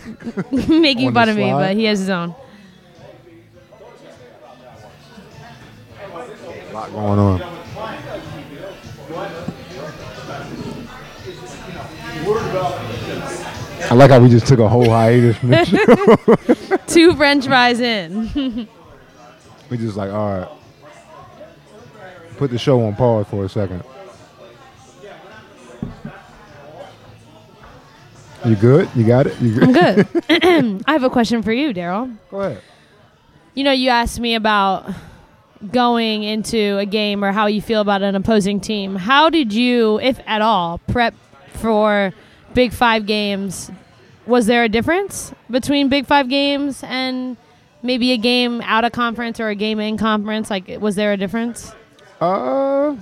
making 0.53 1.13
fun 1.13 1.29
of 1.29 1.37
me, 1.37 1.51
but 1.51 1.75
he 1.75 1.83
has 1.87 1.99
his 1.99 2.09
own. 2.09 2.37
a 6.71 6.73
lot 6.73 6.93
going 6.93 7.19
on. 7.19 7.43
I 13.91 13.95
like 13.95 14.11
how 14.11 14.21
we 14.21 14.29
just 14.29 14.47
took 14.47 14.59
a 14.61 14.69
whole 14.69 14.89
hiatus. 14.89 15.37
from 15.37 15.51
this 15.51 15.69
show. 16.67 16.77
Two 16.87 17.15
French 17.17 17.47
fries 17.47 17.81
in. 17.81 18.69
We 19.73 19.79
just 19.79 19.97
like, 19.97 20.13
all 20.13 20.39
right. 20.39 20.49
Put 22.37 22.51
the 22.51 22.59
show 22.59 22.85
on 22.85 22.95
pause 22.95 23.27
for 23.27 23.47
a 23.47 23.49
second. 23.49 23.83
You 28.45 28.55
good? 28.57 28.91
You 28.95 29.07
got 29.07 29.29
it? 29.29 29.41
You 29.41 29.55
good? 29.55 29.63
I'm 29.63 29.73
good. 29.73 30.83
I 30.87 30.93
have 30.93 31.05
a 31.05 31.09
question 31.09 31.43
for 31.43 31.55
you, 31.55 31.73
Daryl. 31.73 32.15
Go 32.31 32.41
ahead. 32.43 32.61
You 33.55 33.65
know, 33.65 33.73
you 33.73 33.89
asked 33.89 34.21
me 34.21 34.35
about 34.35 34.93
going 35.71 36.23
into 36.23 36.77
a 36.77 36.85
game 36.85 37.25
or 37.25 37.33
how 37.33 37.47
you 37.47 37.63
feel 37.63 37.81
about 37.81 38.03
an 38.03 38.15
opposing 38.15 38.61
team. 38.61 38.97
How 38.97 39.31
did 39.31 39.55
you, 39.55 39.99
if 40.01 40.21
at 40.27 40.43
all, 40.43 40.83
prep 40.87 41.15
for 41.55 42.13
Big 42.53 42.75
Five 42.75 43.07
games? 43.07 43.71
Was 44.27 44.45
there 44.45 44.65
a 44.65 44.69
difference 44.69 45.33
between 45.51 45.89
Big 45.89 46.05
Five 46.05 46.29
games 46.29 46.85
and 46.85 47.39
maybe 47.83 48.13
a 48.13 48.17
game 48.17 48.61
out 48.63 48.85
of 48.85 48.93
conference 48.93 49.41
or 49.41 49.49
a 49.49 49.55
game 49.55 49.81
in 49.81 49.97
conference? 49.97 50.51
Like, 50.51 50.69
was 50.81 50.97
there 50.97 51.13
a 51.13 51.17
difference? 51.17 51.75
Uh, 52.21 52.97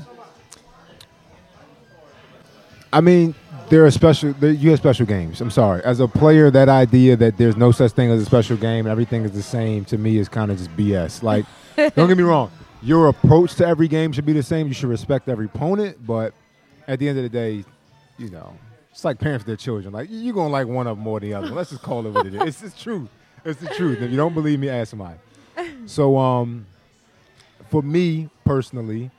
I 2.93 3.01
mean, 3.01 3.35
there 3.69 3.85
are 3.87 3.91
special. 3.91 4.33
There, 4.35 4.51
you 4.51 4.71
have 4.71 4.79
special 4.79 5.07
games. 5.07 5.41
I'm 5.41 5.51
sorry. 5.51 5.83
As 5.85 6.01
a 6.01 6.09
player, 6.09 6.51
that 6.51 6.69
idea 6.69 7.17
that 7.17 7.37
there's 7.37 7.57
no 7.57 7.71
such 7.71 7.93
thing 7.93 8.11
as 8.11 8.21
a 8.21 8.25
special 8.25 8.57
game 8.57 8.87
and 8.87 8.89
everything 8.89 9.25
is 9.25 9.33
the 9.33 9.43
same 9.43 9.85
to 9.87 9.99
me 9.99 10.19
is 10.19 10.29
kind 10.29 10.51
of 10.51 10.59
just 10.59 10.77
BS. 10.77 11.23
Like, 11.23 11.45
don't 11.77 12.09
get 12.09 12.17
me 12.17 12.25
wrong. 12.25 12.51
Your 12.83 13.09
approach 13.09 13.55
to 13.57 13.67
every 13.67 13.89
game 13.89 14.13
should 14.13 14.27
be 14.27 14.33
the 14.33 14.43
same. 14.43 14.67
You 14.67 14.75
should 14.75 14.89
respect 14.89 15.29
every 15.29 15.47
opponent, 15.47 16.05
but 16.07 16.33
at 16.89 16.99
the 16.99 17.09
end 17.09 17.19
of 17.19 17.25
the 17.25 17.29
day, 17.29 17.65
you 18.19 18.31
know, 18.31 18.57
it's 18.91 19.05
like 19.05 19.19
parents 19.19 19.43
with 19.43 19.47
their 19.47 19.57
children. 19.57 19.93
Like, 19.93 20.09
you're 20.11 20.35
gonna 20.35 20.49
like 20.49 20.67
one 20.67 20.87
of 20.87 20.97
them 20.97 21.05
more 21.05 21.21
than 21.21 21.29
the 21.29 21.37
other. 21.37 21.49
Let's 21.49 21.71
just 21.71 21.83
call 21.83 22.05
it 22.07 22.11
what 22.11 22.27
it 22.27 22.35
is. 22.35 22.43
It's 22.43 22.61
the 22.61 22.83
truth. 22.83 23.09
It's 23.45 23.61
the 23.61 23.69
truth. 23.75 24.01
If 24.03 24.11
you 24.11 24.17
don't 24.17 24.35
believe 24.35 24.59
me, 24.59 24.69
ask 24.69 24.91
somebody. 24.91 25.19
So, 25.87 26.17
um, 26.19 26.67
for 27.71 27.83
me 27.83 28.29
personally, 28.45 29.11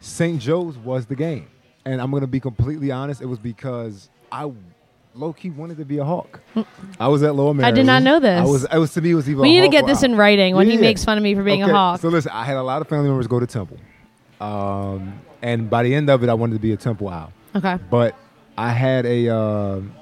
St. 0.00 0.40
Joe's 0.40 0.76
was 0.78 1.06
the 1.06 1.16
game. 1.16 1.48
And 1.84 2.00
I'm 2.00 2.10
going 2.10 2.20
to 2.22 2.26
be 2.28 2.40
completely 2.40 2.90
honest, 2.92 3.20
it 3.20 3.26
was 3.26 3.38
because 3.40 4.08
I 4.30 4.50
low 5.14 5.32
key 5.32 5.50
wanted 5.50 5.76
to 5.78 5.84
be 5.84 5.98
a 5.98 6.04
Hawk. 6.04 6.40
I 7.00 7.08
was 7.08 7.22
at 7.22 7.34
Lower 7.34 7.52
Merion. 7.52 7.72
I 7.72 7.76
did 7.76 7.86
not 7.86 8.02
know 8.02 8.20
this. 8.20 8.40
I 8.40 8.44
was, 8.44 8.64
it 8.64 8.78
was 8.78 8.94
to 8.94 9.00
me, 9.00 9.10
it 9.10 9.14
was 9.14 9.28
either 9.28 9.40
We 9.40 9.50
need 9.50 9.62
to 9.62 9.68
get 9.68 9.86
this 9.86 9.98
out. 9.98 10.10
in 10.10 10.16
writing 10.16 10.54
when 10.54 10.68
he 10.70 10.76
makes 10.76 11.04
fun 11.04 11.18
of 11.18 11.24
me 11.24 11.34
for 11.34 11.42
being 11.42 11.62
Okay, 11.62 11.70
a 11.72 11.74
hawk. 11.74 12.00
So 12.00 12.08
listen, 12.08 12.30
I 12.32 12.44
had 12.44 12.56
a 12.56 12.62
lot 12.62 12.80
of 12.82 12.88
family 12.88 13.08
members 13.08 13.26
go 13.26 13.40
to 13.40 13.46
Temple. 13.46 13.78
Um, 14.40 15.20
and 15.42 15.68
by 15.68 15.82
the 15.82 15.94
end 15.94 16.08
of 16.10 16.22
it, 16.22 16.28
I 16.28 16.34
wanted 16.34 16.54
to 16.54 16.60
be 16.60 16.72
a 16.72 16.76
Temple 16.76 17.08
Owl. 17.08 17.32
okay. 17.56 17.78
But 17.90 18.16
I 18.56 18.70
had 18.70 19.06
a 19.06 19.28
um 19.34 19.94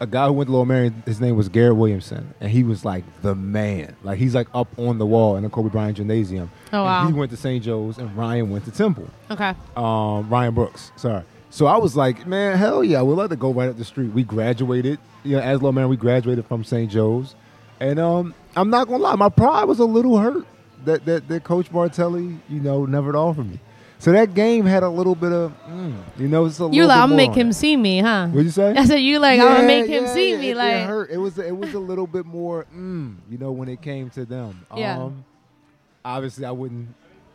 a 0.00 0.06
guy 0.06 0.26
who 0.26 0.32
went 0.34 0.48
to 0.48 0.52
Lower 0.54 0.66
Merion. 0.66 1.02
His 1.06 1.20
name 1.20 1.36
was 1.36 1.48
Garrett 1.48 1.76
Williamson, 1.76 2.34
and 2.40 2.50
he 2.50 2.62
was 2.62 2.84
like 2.84 3.04
the 3.22 3.34
man. 3.34 3.96
Like 4.02 4.18
he's 4.18 4.34
like 4.34 4.48
up 4.54 4.68
on 4.78 4.98
the 4.98 5.06
wall 5.06 5.36
in 5.36 5.42
the 5.42 5.48
Kobe 5.50 5.68
Bryant 5.70 5.96
Gymnasium. 5.96 6.50
Oh, 6.72 6.78
And 6.78 6.84
wow. 6.84 7.06
He 7.06 7.12
went 7.12 7.30
to 7.30 7.36
St. 7.36 7.62
Joe's, 7.62 7.98
and 7.98 8.14
Ryan 8.16 8.50
went 8.50 8.64
to 8.66 8.70
Temple. 8.70 9.08
Okay. 9.30 9.54
Um, 9.76 10.28
Ryan 10.28 10.54
Brooks, 10.54 10.92
sorry. 10.96 11.22
So 11.50 11.66
I 11.66 11.76
was 11.78 11.96
like, 11.96 12.26
man, 12.26 12.58
hell 12.58 12.84
yeah, 12.84 13.02
we'd 13.02 13.14
love 13.14 13.30
to 13.30 13.36
go 13.36 13.52
right 13.52 13.68
up 13.68 13.76
the 13.78 13.84
street. 13.84 14.08
We 14.12 14.24
graduated, 14.24 14.98
you 15.24 15.36
know, 15.36 15.42
as 15.42 15.62
Lower 15.62 15.72
Merion, 15.72 15.88
we 15.90 15.96
graduated 15.96 16.44
from 16.46 16.64
St. 16.64 16.90
Joe's, 16.90 17.34
and 17.80 17.98
um, 17.98 18.34
I'm 18.56 18.70
not 18.70 18.88
gonna 18.88 19.02
lie, 19.02 19.14
my 19.16 19.28
pride 19.30 19.64
was 19.64 19.78
a 19.78 19.84
little 19.84 20.18
hurt 20.18 20.44
that 20.84 21.04
that, 21.06 21.28
that 21.28 21.44
Coach 21.44 21.70
Martelli, 21.70 22.38
you 22.48 22.60
know, 22.60 22.84
never 22.86 23.16
offered 23.16 23.50
me. 23.50 23.58
So 23.98 24.12
that 24.12 24.34
game 24.34 24.66
had 24.66 24.82
a 24.82 24.88
little 24.88 25.14
bit 25.14 25.32
of, 25.32 25.52
mm, 25.68 25.94
you 26.18 26.28
know, 26.28 26.44
it's 26.44 26.58
a 26.58 26.62
little 26.64 26.68
bit 26.70 26.76
You 26.76 26.84
like 26.86 26.98
I'm 26.98 27.08
more 27.10 27.16
make 27.16 27.34
him 27.34 27.48
it. 27.48 27.54
see 27.54 27.76
me, 27.76 28.00
huh? 28.00 28.28
What'd 28.28 28.44
you 28.44 28.50
say? 28.50 28.74
I 28.76 28.84
said 28.84 28.96
you 28.98 29.18
like 29.18 29.40
I'm 29.40 29.46
gonna 29.54 29.66
make 29.66 29.86
him 29.86 30.04
yeah, 30.04 30.12
see 30.14 30.30
yeah, 30.32 30.36
me. 30.38 30.50
it, 30.50 30.56
like 30.56 30.74
it 30.74 30.86
hurt. 30.86 31.10
It 31.10 31.16
was 31.16 31.38
it 31.38 31.56
was 31.56 31.72
a 31.74 31.78
little 31.78 32.06
bit 32.06 32.26
more, 32.26 32.66
mm, 32.74 33.16
you 33.30 33.38
know, 33.38 33.52
when 33.52 33.68
it 33.68 33.80
came 33.80 34.10
to 34.10 34.24
them. 34.26 34.66
Yeah. 34.76 35.02
Um, 35.02 35.24
obviously, 36.04 36.44
I 36.44 36.50
wouldn't 36.50 36.88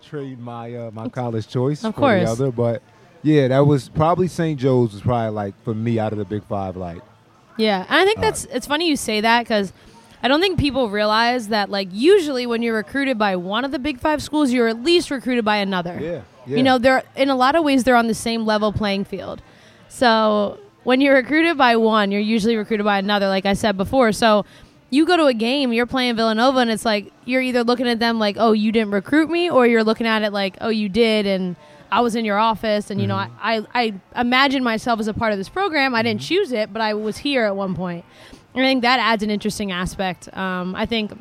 trade 0.03 0.39
my 0.39 0.73
uh, 0.75 0.91
my 0.91 1.09
college 1.09 1.47
choice 1.47 1.83
Of 1.83 1.95
for 1.95 2.01
course. 2.01 2.23
the 2.25 2.29
other, 2.31 2.51
but 2.51 2.81
yeah, 3.23 3.47
that 3.49 3.65
was 3.65 3.89
probably 3.89 4.27
St. 4.27 4.59
Joe's 4.59 4.93
was 4.93 5.01
probably 5.01 5.31
like 5.31 5.61
for 5.63 5.73
me 5.73 5.99
out 5.99 6.11
of 6.11 6.17
the 6.19 6.25
Big 6.25 6.43
Five, 6.45 6.75
like 6.77 7.01
Yeah, 7.57 7.85
and 7.89 7.99
I 8.01 8.05
think 8.05 8.19
Uh, 8.19 8.21
that's 8.21 8.45
it's 8.45 8.67
funny 8.67 8.87
you 8.87 8.95
say 8.97 9.21
that 9.21 9.43
because 9.43 9.73
I 10.23 10.27
don't 10.27 10.41
think 10.41 10.59
people 10.59 10.89
realize 10.91 11.47
that 11.47 11.69
like 11.71 11.89
usually 11.91 12.45
when 12.45 12.61
you're 12.61 12.75
recruited 12.75 13.17
by 13.17 13.35
one 13.35 13.65
of 13.65 13.71
the 13.71 13.79
big 13.79 13.99
five 13.99 14.21
schools, 14.21 14.51
you're 14.51 14.67
at 14.67 14.83
least 14.83 15.09
recruited 15.09 15.43
by 15.43 15.57
another. 15.57 15.99
yeah, 16.01 16.21
yeah. 16.45 16.57
You 16.57 16.63
know, 16.63 16.77
they're 16.77 17.03
in 17.15 17.29
a 17.29 17.35
lot 17.35 17.55
of 17.55 17.63
ways 17.63 17.83
they're 17.83 17.95
on 17.95 18.07
the 18.07 18.13
same 18.13 18.45
level 18.45 18.71
playing 18.73 19.05
field. 19.05 19.41
So 19.89 20.59
when 20.83 21.01
you're 21.01 21.15
recruited 21.15 21.57
by 21.57 21.75
one, 21.75 22.11
you're 22.11 22.21
usually 22.21 22.55
recruited 22.55 22.85
by 22.85 22.97
another, 22.97 23.27
like 23.27 23.45
I 23.45 23.53
said 23.53 23.77
before. 23.77 24.11
So 24.11 24.45
you 24.89 25.05
go 25.05 25.17
to 25.17 25.25
a 25.25 25.33
game, 25.33 25.71
you're 25.71 25.85
playing 25.85 26.15
Villanova, 26.15 26.59
and 26.59 26.69
it's 26.69 26.85
like 26.85 27.11
you're 27.25 27.41
either 27.41 27.63
looking 27.63 27.87
at 27.87 27.99
them 27.99 28.19
like, 28.19 28.35
oh, 28.39 28.51
you 28.51 28.71
didn't 28.71 28.91
recruit 28.91 29.29
me, 29.29 29.49
or 29.49 29.67
you're 29.67 29.83
looking 29.83 30.07
at 30.07 30.23
it 30.23 30.33
like, 30.33 30.57
oh, 30.61 30.69
you 30.69 30.89
did, 30.89 31.25
and 31.25 31.55
I 31.91 32.01
was 32.01 32.15
in 32.15 32.25
your 32.25 32.37
office, 32.37 32.89
and 32.89 33.01
you 33.01 33.07
know, 33.07 33.15
I, 33.15 33.29
I, 33.41 33.65
I 33.73 34.21
imagine 34.21 34.63
myself 34.63 34.99
as 34.99 35.07
a 35.07 35.13
part 35.13 35.33
of 35.33 35.37
this 35.37 35.49
program. 35.49 35.93
I 35.93 36.01
didn't 36.01 36.21
choose 36.21 36.51
it, 36.51 36.71
but 36.71 36.81
I 36.81 36.93
was 36.93 37.17
here 37.17 37.45
at 37.45 37.55
one 37.55 37.75
point. 37.75 38.05
And 38.53 38.65
I 38.65 38.67
think 38.67 38.81
that 38.81 38.99
adds 38.99 39.23
an 39.23 39.29
interesting 39.29 39.71
aspect. 39.71 40.33
Um, 40.35 40.75
I 40.75 40.85
think 40.85 41.13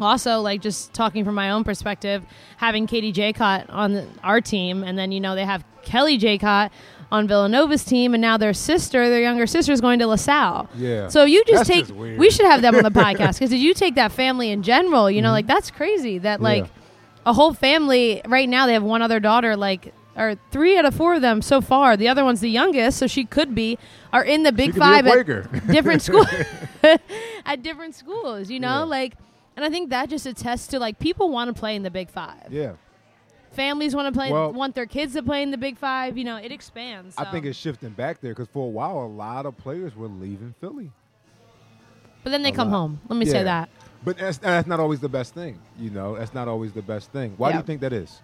also 0.00 0.40
like 0.40 0.60
just 0.60 0.92
talking 0.92 1.24
from 1.24 1.34
my 1.34 1.50
own 1.50 1.64
perspective 1.64 2.22
having 2.58 2.86
katie 2.86 3.12
jekot 3.12 3.64
on 3.68 3.92
the, 3.94 4.06
our 4.22 4.40
team 4.40 4.82
and 4.84 4.98
then 4.98 5.10
you 5.12 5.20
know 5.20 5.34
they 5.34 5.44
have 5.44 5.64
kelly 5.82 6.18
jekot 6.18 6.70
on 7.12 7.26
villanova's 7.28 7.84
team 7.84 8.14
and 8.14 8.20
now 8.20 8.36
their 8.36 8.52
sister 8.52 9.08
their 9.08 9.20
younger 9.20 9.46
sister 9.46 9.72
is 9.72 9.80
going 9.80 9.98
to 9.98 10.06
lasalle 10.06 10.68
Yeah. 10.76 11.08
so 11.08 11.24
you 11.24 11.44
just 11.44 11.66
That's 11.66 11.68
take 11.68 11.86
just 11.86 12.18
we 12.18 12.30
should 12.30 12.46
have 12.46 12.62
them 12.62 12.74
on 12.74 12.82
the 12.82 12.90
podcast 13.04 13.34
because 13.34 13.50
did 13.50 13.60
you 13.60 13.72
take 13.74 13.94
that 13.94 14.12
family 14.12 14.50
in 14.50 14.62
general 14.62 15.10
you 15.10 15.22
know 15.22 15.30
like 15.30 15.46
that's 15.46 15.70
crazy 15.70 16.18
that 16.18 16.40
like 16.42 16.64
Mm-hmm. 16.64 16.72
Yeah. 17.26 17.30
a 17.30 17.32
whole 17.32 17.54
family 17.54 18.22
right 18.26 18.48
now 18.48 18.66
they 18.66 18.72
have 18.72 18.82
one 18.82 19.02
other 19.02 19.20
daughter 19.20 19.56
like 19.56 19.92
or 20.16 20.34
three 20.50 20.78
out 20.78 20.84
of 20.86 20.94
four 20.94 21.14
of 21.14 21.22
them 21.22 21.42
so 21.42 21.60
far 21.60 21.96
the 21.96 22.08
other 22.08 22.24
one's 22.24 22.40
the 22.40 22.50
youngest 22.50 22.98
so 22.98 23.06
she 23.06 23.24
could 23.24 23.54
be 23.54 23.78
are 24.12 24.24
in 24.24 24.42
the 24.44 24.52
big 24.52 24.72
could 24.72 24.80
be 24.80 24.80
a 24.80 24.82
five 24.82 25.06
at 25.06 25.66
different 25.68 26.02
schools 26.08 26.26
at 27.46 27.62
different 27.62 27.94
schools 27.94 28.50
you 28.50 28.58
know 28.60 28.78
Yeah. 28.78 28.84
like 28.84 29.14
and 29.56 29.64
i 29.64 29.70
think 29.70 29.90
that 29.90 30.08
just 30.08 30.26
attests 30.26 30.66
to 30.68 30.78
like 30.78 30.98
people 30.98 31.30
want 31.30 31.48
to 31.54 31.58
play 31.58 31.74
in 31.74 31.82
the 31.82 31.90
big 31.90 32.08
five 32.10 32.46
yeah. 32.50 32.72
families 33.52 33.94
want 33.94 34.12
to 34.12 34.16
play 34.18 34.30
Well- 34.30 34.52
want 34.52 34.74
their 34.74 34.86
kids 34.86 35.14
to 35.14 35.22
play 35.22 35.42
in 35.42 35.50
the 35.50 35.58
big 35.58 35.76
five 35.78 36.16
you 36.16 36.24
know 36.24 36.36
it 36.36 36.52
expands 36.52 37.14
I 37.18 37.24
think 37.24 37.44
it's 37.46 37.58
shifting 37.58 37.90
back 37.90 38.20
there 38.20 38.32
because 38.34 38.48
for 38.48 38.66
a 38.66 38.70
while, 38.70 38.98
a 38.98 39.06
lot 39.06 39.46
of 39.46 39.56
players 39.56 39.96
were 39.96 40.08
leaving 40.08 40.54
Philly. 40.60 40.90
but 42.22 42.30
then 42.30 42.42
they 42.42 42.50
a 42.50 42.54
come 42.54 42.70
lot. 42.70 42.78
home 42.78 43.00
let 43.08 43.16
me 43.18 43.26
Yeah. 43.26 43.32
say 43.32 43.42
that 43.44 43.68
But 44.04 44.18
that's, 44.18 44.38
that's 44.38 44.68
not 44.68 44.78
always 44.78 45.00
the 45.00 45.08
best 45.08 45.34
thing, 45.34 45.58
you 45.80 45.90
know. 45.90 46.14
That's 46.16 46.32
not 46.34 46.46
always 46.46 46.72
the 46.72 46.82
best 46.82 47.10
thing. 47.10 47.34
Why 47.38 47.50
do 47.50 47.58
you 47.58 47.64
think 47.64 47.80
that 47.80 47.92
is? 47.92 48.20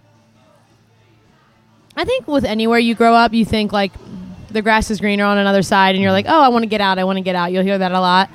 I 1.96 2.04
think 2.04 2.26
with 2.28 2.44
anywhere 2.44 2.78
you 2.78 2.94
grow 2.94 3.14
up, 3.14 3.32
you 3.32 3.44
think 3.44 3.72
like 3.72 3.92
the 4.50 4.62
grass 4.62 4.90
is 4.90 5.00
greener 5.00 5.24
on 5.24 5.38
another 5.38 5.62
side, 5.62 5.94
and 5.94 6.02
you're 6.02 6.12
like, 6.12 6.26
oh, 6.28 6.40
I 6.40 6.48
want 6.48 6.62
to 6.62 6.68
get 6.68 6.80
out. 6.80 6.98
I 6.98 7.04
want 7.04 7.16
to 7.16 7.22
get 7.22 7.34
out. 7.34 7.52
You'll 7.52 7.64
hear 7.64 7.78
that 7.78 7.92
a 7.92 8.00
lot, 8.00 8.30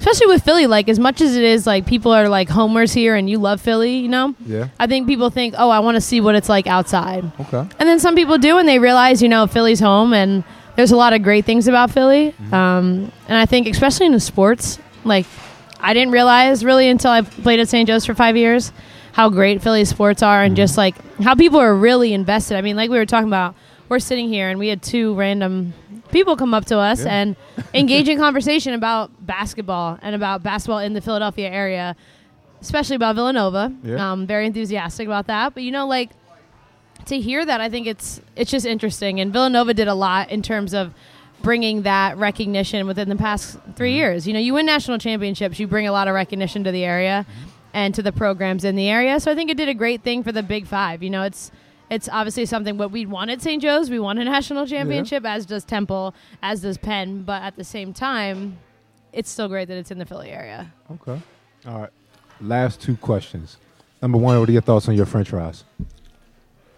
especially 0.00 0.26
with 0.26 0.42
Philly. 0.42 0.66
Like 0.66 0.88
as 0.88 0.98
much 0.98 1.20
as 1.20 1.36
it 1.36 1.44
is 1.44 1.66
like 1.66 1.86
people 1.86 2.10
are 2.12 2.28
like 2.28 2.48
homers 2.48 2.92
here, 2.92 3.14
and 3.14 3.30
you 3.30 3.38
love 3.38 3.60
Philly, 3.60 3.98
you 3.98 4.08
know. 4.08 4.34
Yeah. 4.44 4.68
I 4.80 4.88
think 4.88 5.06
people 5.06 5.30
think, 5.30 5.54
oh, 5.56 5.70
I 5.70 5.78
want 5.78 5.94
to 5.94 6.00
see 6.00 6.20
what 6.20 6.34
it's 6.34 6.48
like 6.48 6.66
outside, 6.66 7.30
Okay. 7.38 7.58
and 7.78 7.88
then 7.88 8.00
some 8.00 8.16
people 8.16 8.38
do, 8.38 8.58
and 8.58 8.66
they 8.68 8.78
realize, 8.80 9.22
you 9.22 9.28
know, 9.28 9.46
Philly's 9.46 9.78
home, 9.80 10.12
and 10.12 10.42
there's 10.76 10.90
a 10.90 10.96
lot 10.96 11.12
of 11.12 11.22
great 11.22 11.44
things 11.44 11.68
about 11.68 11.90
Philly. 11.90 12.34
Um, 12.52 13.12
and 13.28 13.38
I 13.38 13.46
think, 13.46 13.68
especially 13.68 14.06
in 14.06 14.12
the 14.12 14.20
sports, 14.20 14.78
like 15.04 15.26
I 15.80 15.94
didn't 15.94 16.12
realize 16.12 16.64
really 16.64 16.88
until 16.88 17.10
I 17.10 17.20
played 17.22 17.60
at 17.60 17.68
St. 17.68 17.86
Joe's 17.86 18.04
for 18.06 18.14
five 18.14 18.36
years 18.36 18.72
how 19.12 19.28
great 19.28 19.60
Philly 19.60 19.84
sports 19.84 20.22
are 20.22 20.42
and 20.42 20.54
just 20.54 20.76
like 20.78 20.94
how 21.20 21.34
people 21.34 21.58
are 21.58 21.74
really 21.74 22.12
invested. 22.14 22.56
I 22.56 22.60
mean, 22.60 22.76
like 22.76 22.90
we 22.90 22.96
were 22.96 23.04
talking 23.06 23.26
about, 23.26 23.56
we're 23.90 23.98
sitting 23.98 24.28
here 24.28 24.48
and 24.48 24.58
we 24.58 24.68
had 24.68 24.80
two 24.82 25.14
random 25.14 25.74
people 26.10 26.36
come 26.36 26.54
up 26.54 26.64
to 26.66 26.78
us 26.78 27.04
Yeah. 27.04 27.12
and 27.12 27.36
engage 27.74 28.08
in 28.08 28.16
conversation 28.18 28.72
about 28.72 29.10
basketball 29.26 29.98
and 30.00 30.14
about 30.14 30.42
basketball 30.42 30.78
in 30.78 30.94
the 30.94 31.00
Philadelphia 31.00 31.50
area, 31.50 31.96
especially 32.60 32.96
about 32.96 33.16
Villanova. 33.16 33.72
Yeah. 33.82 34.12
Um, 34.12 34.26
very 34.26 34.46
enthusiastic 34.46 35.06
about 35.06 35.26
that. 35.26 35.54
But 35.54 35.64
you 35.64 35.72
know, 35.72 35.86
like 35.86 36.10
to 37.06 37.18
hear 37.20 37.44
that, 37.44 37.60
I 37.60 37.68
think 37.68 37.86
it's 37.88 38.20
it's 38.36 38.50
just 38.50 38.64
interesting. 38.64 39.20
And 39.20 39.32
Villanova 39.32 39.74
did 39.74 39.88
a 39.88 39.94
lot 39.94 40.30
in 40.30 40.40
terms 40.42 40.72
of 40.72 40.94
bringing 41.42 41.82
that 41.82 42.16
recognition 42.16 42.86
within 42.86 43.08
the 43.08 43.16
past 43.16 43.58
3 43.74 43.92
years. 43.94 44.26
You 44.26 44.34
know, 44.34 44.38
you 44.40 44.54
win 44.54 44.66
national 44.66 44.98
championships, 44.98 45.58
you 45.58 45.66
bring 45.66 45.88
a 45.88 45.92
lot 45.92 46.06
of 46.06 46.14
recognition 46.14 46.62
to 46.64 46.70
the 46.70 46.84
area 46.84 47.24
and 47.72 47.94
to 47.94 48.02
the 48.02 48.12
programs 48.12 48.62
in 48.64 48.76
the 48.76 48.88
area. 48.88 49.18
So 49.20 49.32
I 49.32 49.34
think 49.34 49.50
it 49.50 49.56
did 49.56 49.68
a 49.68 49.74
great 49.74 50.02
thing 50.02 50.22
for 50.22 50.32
the 50.32 50.42
Big 50.42 50.66
Five. 50.66 51.02
You 51.02 51.10
know, 51.10 51.22
it's 51.22 51.50
it's 51.90 52.08
obviously 52.08 52.46
something 52.46 52.78
what 52.78 52.92
we 52.92 53.04
wanted 53.04 53.42
St. 53.42 53.60
Joe's. 53.60 53.90
We 53.90 53.98
won 53.98 54.16
a 54.18 54.24
national 54.24 54.66
championship, 54.66 55.26
as 55.26 55.44
does 55.44 55.64
Temple, 55.64 56.14
as 56.42 56.62
does 56.62 56.78
Penn. 56.78 57.22
But 57.22 57.42
at 57.42 57.56
the 57.56 57.64
same 57.64 57.92
time, 57.92 58.58
it's 59.12 59.28
still 59.28 59.48
great 59.48 59.68
that 59.68 59.76
it's 59.76 59.90
in 59.90 59.98
the 59.98 60.06
Philly 60.06 60.30
area. 60.30 60.72
Okay. 60.92 61.20
All 61.66 61.80
right. 61.80 61.90
Last 62.40 62.80
two 62.80 62.96
questions. 62.96 63.56
Number 64.00 64.16
one, 64.16 64.38
what 64.38 64.48
are 64.48 64.52
your 64.52 64.62
thoughts 64.62 64.88
on 64.88 64.94
your 64.94 65.04
French 65.04 65.30
fries? 65.30 65.64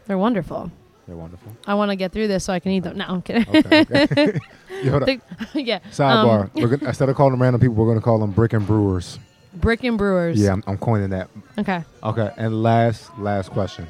They're 0.06 0.18
wonderful. 0.18 0.72
They're 1.06 1.16
wonderful. 1.16 1.56
I 1.66 1.74
want 1.74 1.90
to 1.90 1.96
get 1.96 2.12
through 2.12 2.28
this 2.28 2.44
so 2.44 2.52
I 2.52 2.58
can 2.58 2.72
eat 2.72 2.80
them. 2.80 2.96
No, 2.96 3.04
I'm 3.06 3.22
kidding. 3.22 3.46
Okay. 3.48 3.82
okay. 3.82 4.38
Yo, 4.82 4.90
hold 4.92 5.08
yeah. 5.54 5.78
Sidebar. 5.90 6.44
Um, 6.44 6.50
we're 6.54 6.76
gonna, 6.76 6.88
instead 6.88 7.08
of 7.08 7.16
calling 7.16 7.32
them 7.32 7.42
random 7.42 7.60
people, 7.60 7.74
we're 7.74 7.86
going 7.86 7.98
to 7.98 8.04
call 8.04 8.18
them 8.18 8.30
brick 8.32 8.54
and 8.54 8.66
brewers. 8.66 9.18
Brick 9.54 9.84
and 9.84 9.98
Brewers. 9.98 10.40
Yeah, 10.40 10.52
I'm, 10.52 10.64
I'm 10.66 10.78
coining 10.78 11.10
that. 11.10 11.28
Okay. 11.58 11.84
Okay. 12.02 12.30
And 12.38 12.62
last, 12.62 13.16
last 13.18 13.50
question. 13.50 13.86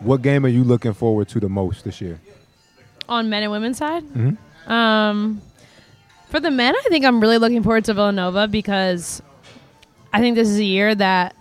What 0.00 0.22
game 0.22 0.44
are 0.44 0.48
you 0.48 0.62
looking 0.64 0.92
forward 0.92 1.28
to 1.28 1.40
the 1.40 1.48
most 1.48 1.84
this 1.84 2.00
year? 2.00 2.20
On 3.08 3.28
men 3.30 3.42
and 3.42 3.52
women's 3.52 3.78
side, 3.78 4.04
Mhm. 4.04 4.36
um, 4.70 5.40
for 6.28 6.40
the 6.40 6.50
men, 6.50 6.74
I 6.74 6.88
think 6.88 7.04
I'm 7.04 7.20
really 7.20 7.38
looking 7.38 7.62
forward 7.62 7.84
to 7.86 7.94
Villanova 7.94 8.48
because 8.48 9.22
I 10.12 10.20
think 10.20 10.34
this 10.34 10.48
is 10.48 10.58
a 10.58 10.64
year 10.64 10.94
that 10.94 11.34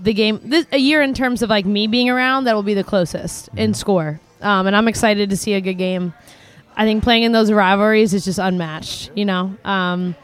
the 0.00 0.12
game, 0.12 0.40
this, 0.44 0.66
a 0.72 0.78
year 0.78 1.00
in 1.02 1.14
terms 1.14 1.40
of 1.42 1.48
like 1.50 1.64
me 1.64 1.86
being 1.86 2.10
around, 2.10 2.44
that 2.44 2.54
will 2.54 2.62
be 2.62 2.74
the 2.74 2.84
closest 2.84 3.48
in 3.56 3.72
score. 3.74 4.20
Um, 4.42 4.66
and 4.66 4.76
I'm 4.76 4.88
excited 4.88 5.30
to 5.30 5.36
see 5.36 5.54
a 5.54 5.60
good 5.60 5.78
game. 5.78 6.12
I 6.76 6.84
think 6.84 7.02
playing 7.02 7.22
in 7.22 7.32
those 7.32 7.50
rivalries 7.52 8.12
is 8.12 8.24
just 8.24 8.38
unmatched, 8.38 9.10
you 9.14 9.24
know. 9.24 9.54
Um, 9.64 10.16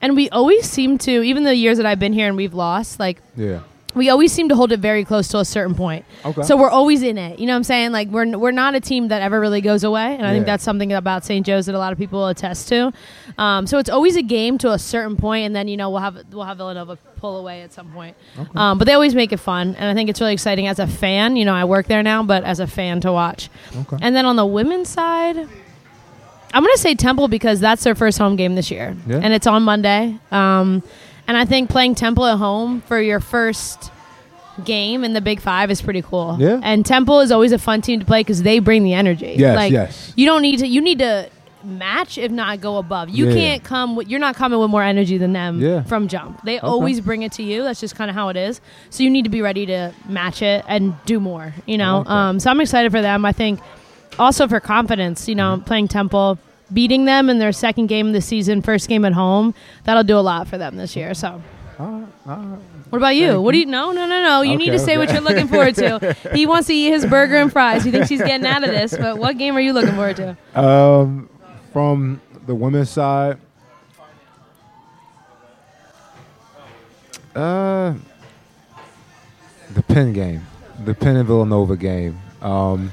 and 0.00 0.14
we 0.16 0.30
always 0.30 0.64
seem 0.70 0.98
to, 0.98 1.22
even 1.22 1.42
the 1.44 1.54
years 1.54 1.76
that 1.78 1.84
I've 1.86 1.98
been 1.98 2.12
here 2.12 2.28
and 2.28 2.36
we've 2.36 2.54
lost, 2.54 2.98
like 3.00 3.20
Yeah. 3.36 3.60
We 3.96 4.10
always 4.10 4.30
seem 4.32 4.48
to 4.50 4.54
hold 4.54 4.70
it 4.72 4.78
very 4.80 5.04
close 5.04 5.26
to 5.28 5.38
a 5.38 5.44
certain 5.44 5.74
point. 5.74 6.04
Okay. 6.24 6.42
So 6.42 6.56
we're 6.56 6.70
always 6.70 7.02
in 7.02 7.16
it. 7.18 7.38
You 7.40 7.46
know 7.46 7.54
what 7.54 7.56
I'm 7.56 7.64
saying? 7.64 7.92
Like 7.92 8.08
we're 8.08 8.36
we're 8.38 8.50
not 8.52 8.74
a 8.74 8.80
team 8.80 9.08
that 9.08 9.22
ever 9.22 9.40
really 9.40 9.60
goes 9.62 9.82
away, 9.82 10.14
and 10.14 10.26
I 10.26 10.32
think 10.32 10.46
that's 10.46 10.62
something 10.62 10.92
about 10.92 11.24
St. 11.24 11.44
Joe's 11.44 11.66
that 11.66 11.74
a 11.74 11.78
lot 11.78 11.92
of 11.92 11.98
people 11.98 12.20
will 12.20 12.28
attest 12.28 12.68
to. 12.68 12.92
Um, 13.38 13.66
so 13.66 13.78
it's 13.78 13.90
always 13.90 14.14
a 14.16 14.22
game 14.22 14.58
to 14.58 14.72
a 14.72 14.78
certain 14.78 15.16
point, 15.16 15.46
and 15.46 15.56
then 15.56 15.66
you 15.66 15.76
know 15.76 15.90
we'll 15.90 16.00
have 16.00 16.22
we'll 16.30 16.44
have 16.44 16.58
Villanova 16.58 16.96
pull 17.16 17.38
away 17.38 17.62
at 17.62 17.72
some 17.72 17.90
point. 17.92 18.14
Um, 18.54 18.76
but 18.78 18.84
they 18.84 18.92
always 18.92 19.14
make 19.14 19.32
it 19.32 19.38
fun, 19.38 19.74
and 19.76 19.88
I 19.90 19.94
think 19.94 20.10
it's 20.10 20.20
really 20.20 20.34
exciting 20.34 20.68
as 20.68 20.78
a 20.78 20.86
fan. 20.86 21.36
You 21.36 21.46
know, 21.46 21.54
I 21.54 21.64
work 21.64 21.86
there 21.86 22.02
now, 22.02 22.22
but 22.22 22.44
as 22.44 22.60
a 22.60 22.66
fan 22.66 23.00
to 23.00 23.12
watch. 23.12 23.48
Okay. 23.74 23.96
And 24.02 24.14
then 24.14 24.26
on 24.26 24.36
the 24.36 24.44
women's 24.46 24.90
side, 24.90 25.36
I'm 26.54 26.62
going 26.62 26.74
to 26.74 26.80
say 26.80 26.94
Temple 26.94 27.28
because 27.28 27.60
that's 27.60 27.82
their 27.84 27.94
first 27.94 28.18
home 28.18 28.36
game 28.36 28.54
this 28.54 28.70
year, 28.70 28.96
Yeah. 29.06 29.20
and 29.22 29.32
it's 29.32 29.46
on 29.46 29.62
Monday. 29.62 30.18
Um, 30.30 30.82
and 31.28 31.36
I 31.36 31.44
think 31.44 31.70
playing 31.70 31.94
Temple 31.94 32.26
at 32.26 32.38
home 32.38 32.80
for 32.82 33.00
your 33.00 33.20
first 33.20 33.90
game 34.64 35.04
in 35.04 35.12
the 35.12 35.20
Big 35.20 35.40
Five 35.40 35.70
is 35.70 35.82
pretty 35.82 36.02
cool. 36.02 36.36
Yeah. 36.38 36.60
And 36.62 36.84
Temple 36.86 37.20
is 37.20 37.30
always 37.30 37.52
a 37.52 37.58
fun 37.58 37.82
team 37.82 38.00
to 38.00 38.06
play 38.06 38.20
because 38.20 38.42
they 38.42 38.58
bring 38.58 38.84
the 38.84 38.94
energy. 38.94 39.34
Yes, 39.38 39.56
like, 39.56 39.72
yes. 39.72 40.12
You 40.16 40.26
don't 40.26 40.42
need 40.42 40.58
to. 40.60 40.66
You 40.66 40.80
need 40.80 40.98
to 41.00 41.28
match, 41.64 42.16
if 42.16 42.30
not 42.30 42.60
go 42.60 42.78
above. 42.78 43.10
You 43.10 43.26
Yeah. 43.28 43.34
can't 43.34 43.64
come. 43.64 43.96
With, 43.96 44.08
you're 44.08 44.20
not 44.20 44.36
coming 44.36 44.58
with 44.58 44.70
more 44.70 44.82
energy 44.84 45.18
than 45.18 45.32
them 45.32 45.60
Yeah. 45.60 45.82
from 45.82 46.06
jump. 46.08 46.40
They 46.44 46.58
always 46.58 47.00
bring 47.00 47.22
it 47.22 47.32
to 47.32 47.42
you. 47.42 47.64
That's 47.64 47.80
just 47.80 47.96
kind 47.96 48.08
of 48.08 48.14
how 48.14 48.28
it 48.28 48.36
is. 48.36 48.60
So 48.90 49.02
you 49.02 49.10
need 49.10 49.24
to 49.24 49.30
be 49.30 49.42
ready 49.42 49.66
to 49.66 49.92
match 50.08 50.42
it 50.42 50.64
and 50.68 50.94
do 51.06 51.18
more. 51.20 51.54
You 51.66 51.76
know. 51.78 52.04
that. 52.04 52.10
um, 52.12 52.40
so 52.40 52.50
I'm 52.50 52.60
excited 52.60 52.92
for 52.92 53.02
them. 53.02 53.24
I 53.24 53.32
think 53.32 53.60
also 54.18 54.46
for 54.48 54.60
confidence. 54.60 55.28
You 55.28 55.34
know, 55.34 55.62
playing 55.66 55.88
Temple. 55.88 56.38
Beating 56.72 57.04
them 57.04 57.30
in 57.30 57.38
their 57.38 57.52
second 57.52 57.86
game 57.86 58.08
of 58.08 58.12
the 58.12 58.20
season, 58.20 58.60
first 58.60 58.88
game 58.88 59.04
at 59.04 59.12
home, 59.12 59.54
that'll 59.84 60.02
do 60.04 60.18
a 60.18 60.20
lot 60.20 60.48
for 60.48 60.58
them 60.58 60.76
this 60.76 60.96
year. 60.96 61.14
So, 61.14 61.40
All 61.78 61.86
right. 61.86 62.06
All 62.26 62.36
right. 62.36 62.58
what 62.90 62.98
about 62.98 63.14
you? 63.14 63.28
Thank 63.32 63.44
What 63.44 63.52
do 63.52 63.58
you? 63.58 63.66
No, 63.66 63.92
no, 63.92 64.06
no, 64.06 64.20
no. 64.20 64.42
You 64.42 64.56
need 64.56 64.70
Okay, 64.70 64.78
to 64.78 64.84
say 64.84 64.98
what 64.98 65.12
you're 65.12 65.20
looking 65.20 65.46
forward 65.46 65.76
to. 65.76 66.16
he 66.34 66.44
wants 66.44 66.66
to 66.66 66.74
eat 66.74 66.90
his 66.90 67.06
burger 67.06 67.36
and 67.36 67.52
fries. 67.52 67.84
He 67.84 67.90
thinks 67.92 68.08
he's 68.08 68.20
getting 68.22 68.46
out 68.46 68.64
of 68.64 68.70
this. 68.70 68.96
But 68.96 69.18
what 69.18 69.38
game 69.38 69.56
are 69.56 69.60
you 69.60 69.72
looking 69.72 69.94
forward 69.94 70.16
to? 70.16 70.36
Um, 70.60 71.28
from 71.72 72.20
the 72.46 72.54
women's 72.54 72.90
side, 72.90 73.38
uh, 77.34 77.94
the 79.74 79.82
Penn 79.82 80.12
game, 80.12 80.46
the 80.84 80.94
Penn 80.94 81.16
and 81.16 81.26
Villanova 81.26 81.76
game. 81.76 82.18
Um, 82.42 82.90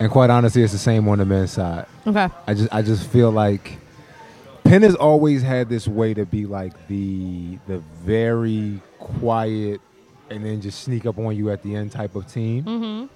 and 0.00 0.10
quite 0.10 0.30
honestly, 0.30 0.62
it's 0.62 0.72
the 0.72 0.78
same 0.78 1.08
on 1.08 1.18
the 1.18 1.24
men's 1.24 1.52
side. 1.52 1.86
Okay. 2.06 2.28
I 2.46 2.54
just 2.54 2.72
I 2.72 2.82
just 2.82 3.06
feel 3.08 3.30
like 3.30 3.78
Penn 4.64 4.82
has 4.82 4.94
always 4.94 5.42
had 5.42 5.68
this 5.68 5.88
way 5.88 6.14
to 6.14 6.26
be 6.26 6.46
like 6.46 6.88
the 6.88 7.58
the 7.66 7.78
very 8.04 8.80
quiet 8.98 9.80
and 10.30 10.44
then 10.44 10.60
just 10.60 10.82
sneak 10.82 11.06
up 11.06 11.18
on 11.18 11.34
you 11.34 11.50
at 11.50 11.62
the 11.62 11.74
end 11.74 11.92
type 11.92 12.14
of 12.14 12.26
team. 12.30 12.64
Mm-hmm. 12.64 13.06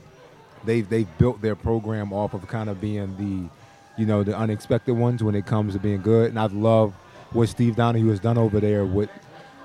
They've 0.64 0.88
they've 0.88 1.18
built 1.18 1.42
their 1.42 1.54
program 1.54 2.12
off 2.12 2.34
of 2.34 2.46
kind 2.48 2.68
of 2.68 2.80
being 2.80 3.16
the 3.16 4.00
you 4.00 4.06
know 4.06 4.22
the 4.22 4.36
unexpected 4.36 4.94
ones 4.94 5.22
when 5.22 5.34
it 5.34 5.46
comes 5.46 5.74
to 5.74 5.78
being 5.78 6.02
good. 6.02 6.30
And 6.30 6.38
I 6.38 6.46
love 6.46 6.94
what 7.32 7.48
Steve 7.48 7.76
Donahue 7.76 8.08
has 8.08 8.20
done 8.20 8.38
over 8.38 8.60
there 8.60 8.84
with 8.84 9.10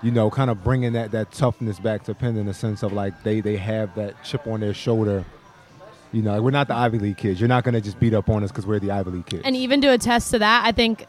you 0.04 0.12
know 0.12 0.30
kind 0.30 0.50
of 0.50 0.64
bringing 0.64 0.94
that 0.94 1.12
that 1.12 1.32
toughness 1.32 1.80
back 1.80 2.04
to 2.04 2.14
Penn 2.14 2.38
in 2.38 2.46
the 2.46 2.54
sense 2.54 2.84
of 2.84 2.94
like 2.94 3.24
they 3.24 3.40
they 3.40 3.58
have 3.58 3.96
that 3.96 4.24
chip 4.24 4.46
on 4.46 4.60
their 4.60 4.74
shoulder. 4.74 5.24
You 6.12 6.22
know, 6.22 6.34
like 6.34 6.42
we're 6.42 6.52
not 6.52 6.68
the 6.68 6.76
Ivy 6.76 7.00
League 7.00 7.18
kids. 7.18 7.40
You're 7.40 7.50
not 7.50 7.64
going 7.64 7.74
to 7.74 7.82
just 7.82 8.00
beat 8.00 8.14
up 8.14 8.30
on 8.30 8.44
us 8.44 8.52
because 8.52 8.66
we're 8.66 8.80
the 8.80 8.92
Ivy 8.92 9.12
League 9.12 9.26
kids. 9.26 9.44
And 9.46 9.56
even 9.56 9.82
to 9.82 9.88
attest 9.88 10.32
to 10.32 10.40
that, 10.40 10.64
I 10.66 10.72
think 10.72 11.06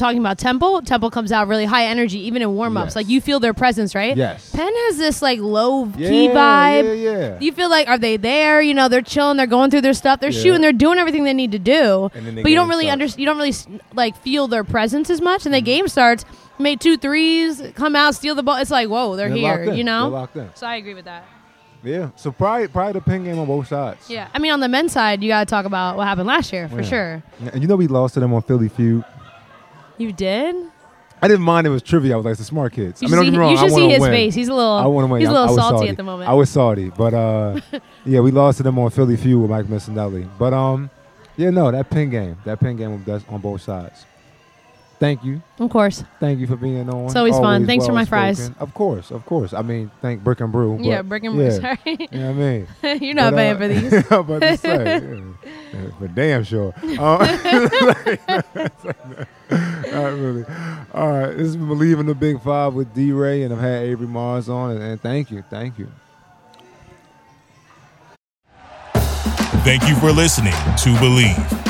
talking 0.00 0.18
about 0.18 0.38
Temple, 0.38 0.80
Temple 0.82 1.10
comes 1.10 1.30
out 1.30 1.46
really 1.46 1.66
high 1.66 1.84
energy, 1.84 2.18
even 2.20 2.42
in 2.42 2.54
warm 2.54 2.76
ups. 2.76 2.88
Yes. 2.88 2.96
Like 2.96 3.08
you 3.08 3.20
feel 3.20 3.38
their 3.38 3.54
presence, 3.54 3.94
right? 3.94 4.16
Yes. 4.16 4.50
Penn 4.50 4.72
has 4.74 4.96
this 4.96 5.22
like 5.22 5.38
low 5.38 5.86
yeah, 5.96 6.08
key 6.08 6.28
vibe. 6.28 6.84
Yeah, 6.84 6.92
yeah. 6.92 7.38
You 7.38 7.52
feel 7.52 7.70
like 7.70 7.86
are 7.86 7.98
they 7.98 8.16
there? 8.16 8.60
You 8.60 8.74
know, 8.74 8.88
they're 8.88 9.02
chilling, 9.02 9.36
they're 9.36 9.46
going 9.46 9.70
through 9.70 9.82
their 9.82 9.94
stuff, 9.94 10.20
they're 10.20 10.30
Yeah. 10.30 10.42
shooting, 10.42 10.60
they're 10.62 10.72
doing 10.72 10.98
everything 10.98 11.24
they 11.24 11.34
need 11.34 11.52
to 11.52 11.58
do. 11.58 12.10
And 12.14 12.26
then 12.26 12.34
the 12.34 12.42
But 12.42 12.50
you 12.50 12.56
don't 12.56 12.68
really 12.68 12.90
understand. 12.90 13.20
You 13.20 13.26
don't 13.26 13.36
really 13.36 13.54
like 13.94 14.16
feel 14.16 14.48
their 14.48 14.64
presence 14.64 15.10
as 15.10 15.20
much. 15.20 15.44
And 15.44 15.54
the 15.54 15.58
mm-hmm. 15.58 15.64
game 15.66 15.88
starts, 15.88 16.24
made 16.58 16.80
two 16.80 16.96
threes, 16.96 17.62
come 17.74 17.94
out, 17.94 18.14
steal 18.14 18.34
the 18.34 18.42
ball. 18.42 18.56
It's 18.56 18.70
like 18.70 18.88
whoa, 18.88 19.16
they're, 19.16 19.28
They're 19.28 19.36
here. 19.64 19.72
You 19.74 19.84
know. 19.84 20.10
They're 20.10 20.20
locked 20.20 20.36
in. 20.36 20.50
So 20.54 20.66
I 20.66 20.76
agree 20.76 20.94
with 20.94 21.04
that. 21.04 21.24
Yeah. 21.82 22.10
So 22.16 22.30
probably 22.32 22.68
probably 22.68 22.92
the 22.94 23.00
Penn 23.00 23.24
game 23.24 23.38
on 23.38 23.46
both 23.46 23.68
sides. 23.68 24.08
Yeah, 24.10 24.28
I 24.34 24.38
mean 24.38 24.52
on 24.52 24.60
the 24.60 24.68
men's 24.68 24.92
side, 24.92 25.22
you 25.22 25.28
got 25.28 25.40
to 25.46 25.50
talk 25.50 25.64
about 25.64 25.96
what 25.96 26.06
happened 26.06 26.26
last 26.26 26.52
year 26.52 26.68
for 26.68 26.80
Yeah. 26.82 26.88
sure. 26.88 27.22
And 27.52 27.62
you 27.62 27.68
know 27.68 27.76
we 27.76 27.86
lost 27.86 28.14
to 28.14 28.20
them 28.20 28.32
on 28.34 28.42
Philly 28.42 28.68
Feud. 28.68 29.04
You 29.98 30.12
did. 30.12 30.56
I 31.22 31.28
didn't 31.28 31.42
mind 31.44 31.66
it 31.66 31.70
was 31.70 31.82
trivia. 31.82 32.14
I 32.14 32.16
was 32.16 32.24
like, 32.24 32.36
the 32.38 32.44
smart 32.44 32.72
kids. 32.72 33.02
You 33.02 33.08
I 33.08 33.10
mean, 33.10 33.16
don't 33.16 33.24
see, 33.26 33.30
get 33.30 33.32
me 33.32 33.38
wrong, 33.38 33.50
you 33.52 33.58
I 33.58 33.60
should 33.60 33.70
see 33.74 33.80
wanna 33.82 33.92
his 33.92 34.00
win. 34.00 34.10
face. 34.10 34.34
He's 34.34 34.48
a 34.48 34.54
little. 34.54 34.72
I 34.72 34.86
want 34.86 35.06
to 35.06 35.12
win. 35.12 35.20
He's 35.20 35.28
a 35.28 35.32
I- 35.32 35.34
little 35.40 35.54
I 35.54 35.56
salty 35.60 35.76
salty. 35.76 35.88
at 35.90 35.96
the 35.98 36.02
moment. 36.02 36.30
I 36.30 36.32
was 36.32 36.48
salty, 36.50 36.88
but 36.90 37.12
uh, 37.12 37.60
yeah, 38.06 38.20
we 38.20 38.30
lost 38.30 38.56
to 38.58 38.62
them 38.62 38.78
on 38.78 38.88
Philly 38.90 39.16
Feud 39.18 39.42
with 39.42 39.50
Mike 39.50 39.66
Missanelli. 39.66 40.26
But 40.38 40.54
um, 40.54 40.88
yeah, 41.36 41.50
no, 41.50 41.70
that 41.70 41.90
Penn 41.90 42.08
game, 42.08 42.38
that 42.46 42.58
Penn 42.58 42.76
game 42.76 43.04
on 43.28 43.40
both 43.40 43.60
sides. 43.60 44.06
Thank 45.00 45.24
you, 45.24 45.42
of 45.58 45.70
course. 45.70 46.04
thank 46.20 46.38
you 46.40 46.46
for 46.46 46.56
being 46.56 46.90
on. 46.90 47.06
It's 47.06 47.16
always 47.16 47.38
fun. 47.38 47.66
Thanks 47.66 47.86
for 47.86 47.92
my 47.92 48.04
fries. 48.04 48.50
Of 48.60 48.74
course, 48.74 49.10
of 49.10 49.24
course. 49.24 49.54
I 49.54 49.62
mean, 49.62 49.90
thank 50.02 50.22
Brick 50.22 50.40
and 50.40 50.52
Brew. 50.52 50.76
yeah, 50.78 51.00
brick 51.00 51.24
and 51.24 51.38
yeah, 51.38 51.50
Sorry, 51.50 51.78
You 51.86 52.06
know 52.18 52.32
what 52.32 52.42
I 52.42 52.66
mean? 52.92 52.98
you're 53.02 53.14
not 53.14 53.32
But, 53.32 53.36
paying 53.36 53.54
uh, 53.54 53.58
for 53.58 53.68
these. 53.68 53.92
I'm 54.12 54.20
about 54.20 54.42
to 54.42 54.56
say, 54.58 55.00
yeah, 55.00 55.20
yeah, 55.72 55.90
for 55.98 56.08
damn 56.08 56.44
sure. 56.44 56.74
Uh, 59.50 59.56
not 59.90 60.12
really. 60.12 60.44
All 60.94 61.10
right, 61.10 61.36
this 61.36 61.48
is 61.48 61.56
Bleav 61.56 61.98
in 61.98 62.06
the 62.06 62.14
Big 62.14 62.40
Five 62.40 62.74
with 62.74 62.94
D 62.94 63.10
Ray, 63.10 63.42
and 63.42 63.52
I've 63.52 63.60
had 63.60 63.82
Avery 63.84 64.06
Mars 64.06 64.48
on, 64.48 64.72
and, 64.72 64.82
and 64.82 65.00
thank 65.00 65.30
you, 65.30 65.42
thank 65.50 65.78
you. 65.78 65.88
Thank 69.64 69.88
you 69.88 69.96
for 69.96 70.12
listening 70.12 70.52
to 70.52 70.90
Bleav. 71.00 71.69